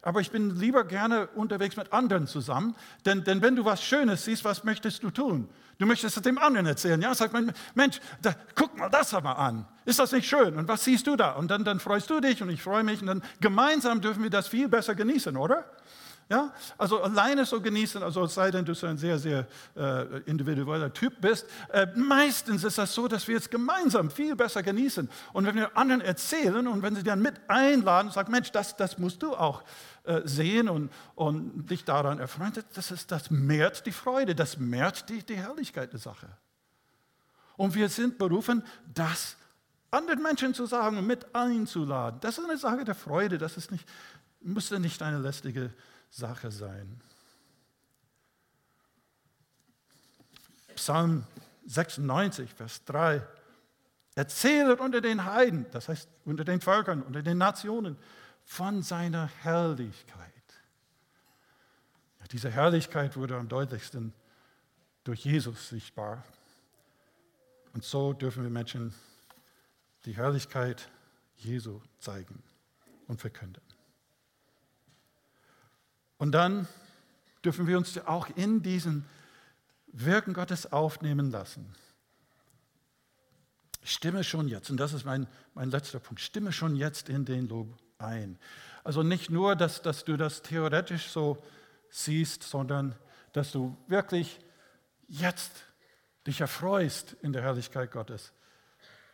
[0.06, 2.76] aber ich bin lieber gerne unterwegs mit anderen zusammen.
[3.06, 5.49] Denn, denn wenn du was Schönes siehst, was möchtest du tun?
[5.80, 7.01] Du möchtest es dem anderen erzählen.
[7.01, 9.68] Ja, sag mal, Mensch, da, guck mal das aber an.
[9.84, 10.56] Ist das nicht schön?
[10.58, 11.32] Und was siehst du da?
[11.32, 13.01] Und dann, dann freust du dich und ich freue mich.
[13.01, 15.66] Und dann gemeinsam dürfen wir das viel besser genießen, oder?
[16.28, 19.45] Ja, also alleine so genießen, also es sei denn, du so ein sehr, sehr
[19.78, 21.45] äh, individueller Typ bist.
[21.72, 25.08] Äh, meistens ist das so, dass wir es gemeinsam viel besser genießen.
[25.34, 28.97] Und wenn wir anderen erzählen und wenn sie dann mit einladen und Mensch, das, das
[28.97, 29.64] musst du auch
[30.26, 35.24] sehen und, und dich daran erfreuen, das, ist, das mehrt die Freude, das mehrt die,
[35.24, 36.28] die Herrlichkeit der Sache.
[37.58, 39.38] Und wir sind berufen, das
[39.91, 42.20] anderen Menschen zu sagen und mit einzuladen.
[42.20, 43.88] Das ist eine Sache der Freude, das ist nicht,
[44.41, 45.74] müsste nicht eine lästige
[46.10, 47.01] Sache sein.
[50.76, 51.24] Psalm
[51.66, 53.22] 96, Vers 3.
[54.16, 57.97] Erzählet unter den Heiden, das heißt unter den Völkern, unter den Nationen,
[58.45, 60.31] von seiner Herrlichkeit.
[62.31, 64.13] Diese Herrlichkeit wurde am deutlichsten
[65.03, 66.23] durch Jesus sichtbar.
[67.73, 68.93] Und so dürfen wir Menschen
[70.05, 70.89] die Herrlichkeit
[71.37, 72.41] Jesu zeigen
[73.07, 73.61] und verkünden.
[76.17, 76.67] Und dann
[77.43, 79.05] dürfen wir uns auch in diesen
[79.87, 81.73] Wirken Gottes aufnehmen lassen.
[83.83, 87.47] Stimme schon jetzt, und das ist mein, mein letzter Punkt, stimme schon jetzt in den
[87.47, 88.37] Lob ein.
[88.83, 91.41] Also nicht nur, dass, dass du das theoretisch so
[91.89, 92.95] siehst, sondern
[93.33, 94.39] dass du wirklich
[95.07, 95.51] jetzt
[96.27, 98.33] dich erfreust in der Herrlichkeit Gottes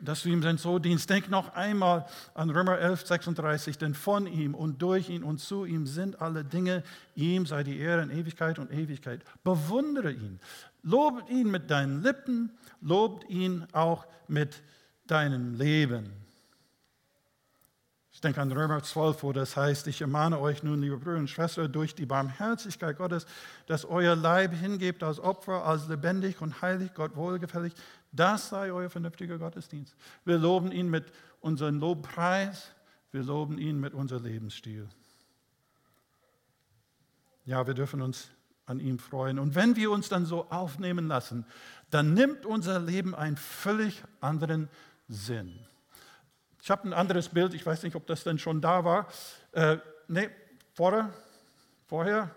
[0.04, 1.10] dass du ihm sein so dienst.
[1.10, 5.66] Denk noch einmal an Römer 11, 36, denn von ihm und durch ihn und zu
[5.66, 6.84] ihm sind alle Dinge,
[7.16, 9.22] ihm sei die Ehre in Ewigkeit und Ewigkeit.
[9.44, 10.40] Bewundere ihn,
[10.84, 12.52] lobt ihn mit deinen Lippen,
[12.82, 14.62] lobt ihn auch mit
[15.08, 16.21] deinem Leben.
[18.22, 21.28] Ich denke an Römer 12, wo das heißt, ich ermahne euch nun, liebe Brüder und
[21.28, 23.26] Schwestern, durch die Barmherzigkeit Gottes,
[23.66, 27.74] dass euer Leib hingebt als Opfer, als lebendig und heilig, Gott wohlgefällig.
[28.12, 29.96] Das sei euer vernünftiger Gottesdienst.
[30.24, 32.76] Wir loben ihn mit unserem Lobpreis,
[33.12, 34.88] wir loben ihn mit unserem Lebensstil.
[37.46, 38.28] Ja, wir dürfen uns
[38.68, 39.40] an ihm freuen.
[39.40, 41.44] Und wenn wir uns dann so aufnehmen lassen,
[41.90, 44.70] dann nimmt unser Leben einen völlig anderen
[45.08, 45.60] Sinn.
[46.62, 49.08] Ich habe ein anderes Bild, ich weiß nicht, ob das denn schon da war.
[49.52, 50.30] Äh, nee,
[50.74, 51.12] vorher?
[51.88, 52.30] Vorher?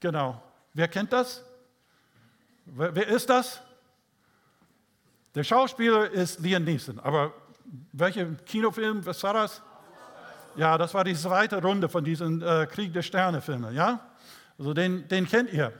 [0.00, 0.42] Genau.
[0.72, 1.44] Wer kennt das?
[2.66, 3.60] Wer, wer ist das?
[5.34, 7.32] Der Schauspieler ist Liam Neeson, aber
[7.92, 9.62] welcher Kinofilm, was war das?
[10.56, 14.00] Ja, das war die zweite Runde von diesen äh, Krieg der Sterne-Filmen, ja?
[14.58, 15.72] Also den, den kennt ihr.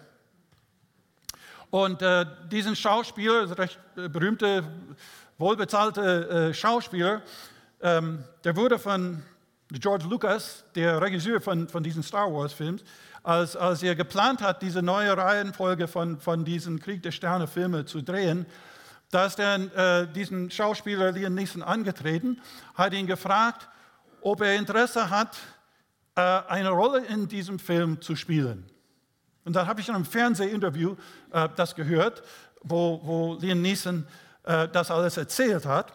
[1.71, 4.65] Und äh, diesen Schauspieler, recht äh, berühmte
[5.39, 7.23] wohlbezahlte äh, Schauspieler,
[7.81, 9.23] ähm, der wurde von
[9.71, 12.85] George Lucas, der Regisseur von, von diesen Star Wars-Films,
[13.23, 18.03] als, als er geplant hat, diese neue Reihenfolge von, von diesen Krieg der Sterne-Filmen zu
[18.03, 18.47] drehen,
[19.11, 22.41] da ist er äh, diesen Schauspieler Liam Neeson angetreten,
[22.75, 23.69] hat ihn gefragt,
[24.21, 25.37] ob er Interesse hat,
[26.17, 28.67] äh, eine Rolle in diesem Film zu spielen.
[29.45, 30.97] Und dann habe ich in einem Fernsehinterview
[31.33, 32.23] äh, das gehört,
[32.63, 34.07] wo, wo Liam Neeson
[34.45, 35.93] äh, das alles erzählt hat.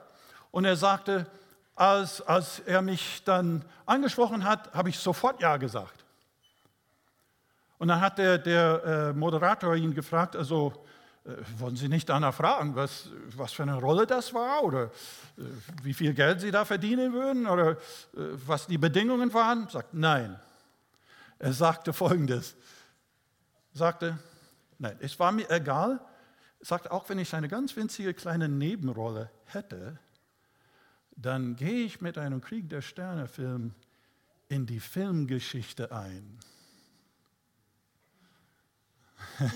[0.52, 1.28] Und er sagte,
[1.76, 6.04] als, als er mich dann angesprochen hat, habe ich sofort Ja gesagt.
[7.78, 10.74] Und dann hat der, der äh, Moderator ihn gefragt, also
[11.26, 14.92] äh, wollen Sie nicht danach fragen, was, was für eine Rolle das war oder
[15.84, 17.78] wie viel Geld Sie da verdienen würden oder
[18.14, 19.70] was die Bedingungen waren?
[19.70, 20.38] Sagt nein.
[21.38, 22.58] Er sagte folgendes,
[23.72, 24.20] sagte,
[24.78, 26.02] nein, es war mir egal,
[26.62, 29.98] sagt, auch wenn ich eine ganz winzige kleine Nebenrolle hätte,
[31.16, 33.74] dann gehe ich mit einem Krieg der Sterne-Film
[34.48, 36.40] in die Filmgeschichte ein.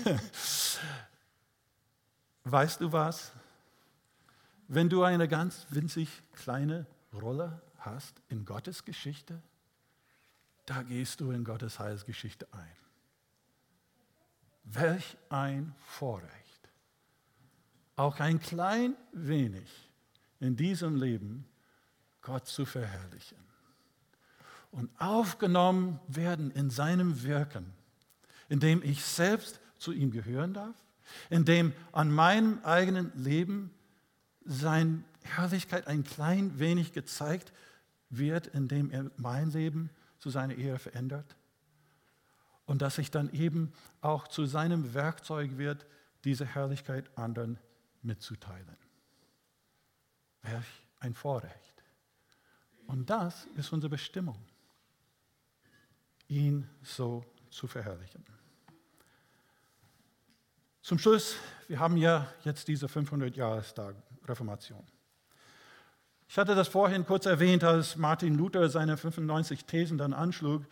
[2.44, 3.32] weißt du was?
[4.68, 9.42] Wenn du eine ganz winzig kleine Rolle hast in Gottes Geschichte,
[10.66, 12.76] da gehst du in Gottes Heilsgeschichte ein.
[14.64, 16.43] Welch ein Vorrecht
[17.96, 19.70] auch ein klein wenig
[20.40, 21.46] in diesem Leben
[22.22, 23.38] Gott zu verherrlichen.
[24.70, 27.72] Und aufgenommen werden in seinem Wirken,
[28.48, 30.74] indem ich selbst zu ihm gehören darf,
[31.30, 33.70] indem an meinem eigenen Leben
[34.44, 37.52] seine Herrlichkeit ein klein wenig gezeigt
[38.10, 41.36] wird, indem er mein Leben zu seiner Ehre verändert.
[42.66, 45.86] Und dass ich dann eben auch zu seinem Werkzeug wird,
[46.24, 47.58] diese Herrlichkeit anderen
[48.04, 48.76] mitzuteilen.
[50.42, 50.66] Welch
[51.00, 51.82] ein Vorrecht.
[52.86, 54.38] Und das ist unsere Bestimmung,
[56.28, 58.24] ihn so zu verherrlichen.
[60.82, 61.36] Zum Schluss,
[61.66, 63.96] wir haben ja jetzt diese 500-Jahrestag
[64.26, 64.84] Reformation.
[66.28, 70.64] Ich hatte das vorhin kurz erwähnt, als Martin Luther seine 95 Thesen dann anschlug,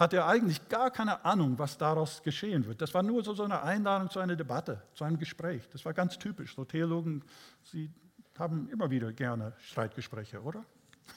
[0.00, 2.80] hatte er eigentlich gar keine Ahnung, was daraus geschehen wird.
[2.80, 5.68] Das war nur so, eine Einladung zu einer Debatte, zu einem Gespräch.
[5.72, 6.56] Das war ganz typisch.
[6.56, 7.22] So Theologen,
[7.62, 7.90] sie
[8.38, 10.64] haben immer wieder gerne Streitgespräche, oder?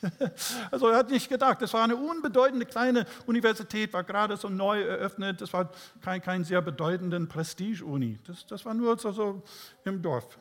[0.71, 4.81] Also er hat nicht gedacht, das war eine unbedeutende kleine Universität, war gerade so neu
[4.81, 5.69] eröffnet, das war
[6.01, 8.19] kein, kein sehr bedeutenden Prestige-Uni.
[8.27, 9.43] Das, das war nur so, so
[9.85, 10.37] im Dorf.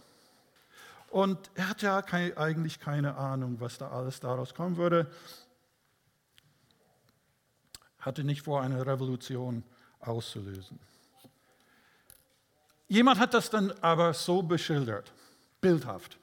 [1.10, 5.06] Und er hatte ja kein, eigentlich keine Ahnung, was da alles daraus kommen würde.
[8.02, 9.64] Hatte nicht vor, eine Revolution
[10.00, 10.78] auszulösen.
[12.88, 15.14] Jemand hat das dann aber so beschildert,
[15.62, 16.18] bildhaft.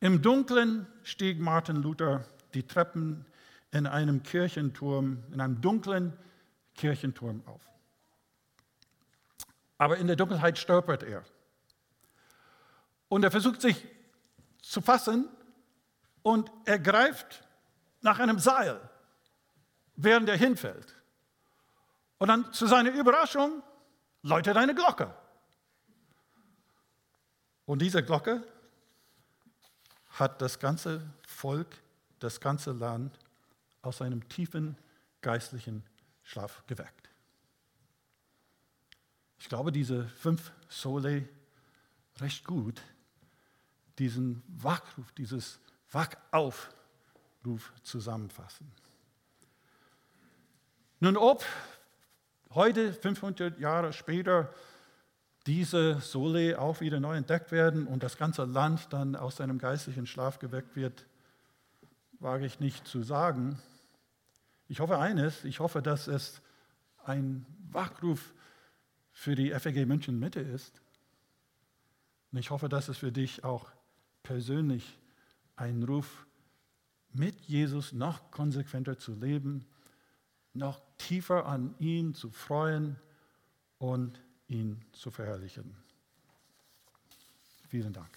[0.00, 3.24] Im Dunkeln stieg Martin Luther die Treppen
[3.70, 6.12] in einem Kirchenturm, in einem dunklen
[6.74, 7.62] Kirchenturm auf.
[9.78, 11.24] Aber in der Dunkelheit stolpert er.
[13.08, 13.86] Und er versucht sich
[14.60, 15.28] zu fassen
[16.22, 17.44] und er greift
[18.02, 18.80] nach einem Seil,
[19.98, 20.94] während er hinfällt.
[22.18, 23.62] Und dann zu seiner Überraschung
[24.22, 25.14] läutet eine Glocke.
[27.66, 28.42] Und diese Glocke
[30.10, 31.76] hat das ganze Volk,
[32.18, 33.18] das ganze Land
[33.82, 34.76] aus einem tiefen
[35.20, 35.84] geistlichen
[36.22, 37.10] Schlaf geweckt.
[39.38, 41.28] Ich glaube, diese fünf Sole
[42.20, 42.80] recht gut
[43.98, 45.58] diesen Wachruf, dieses
[45.90, 48.70] Wachaufruf zusammenfassen.
[51.00, 51.44] Nun, ob
[52.50, 54.52] heute, 500 Jahre später,
[55.46, 60.06] diese Sole auch wieder neu entdeckt werden und das ganze Land dann aus seinem geistlichen
[60.06, 61.06] Schlaf geweckt wird,
[62.18, 63.62] wage ich nicht zu sagen.
[64.66, 66.42] Ich hoffe eines, ich hoffe, dass es
[67.04, 68.34] ein Wachruf
[69.12, 70.80] für die FEG München Mitte ist.
[72.32, 73.70] Und ich hoffe, dass es für dich auch
[74.24, 74.98] persönlich
[75.54, 76.26] ein Ruf,
[77.12, 79.64] mit Jesus noch konsequenter zu leben,
[80.58, 82.96] noch tiefer an ihn zu freuen
[83.78, 85.76] und ihn zu verherrlichen.
[87.68, 88.10] Vielen Dank.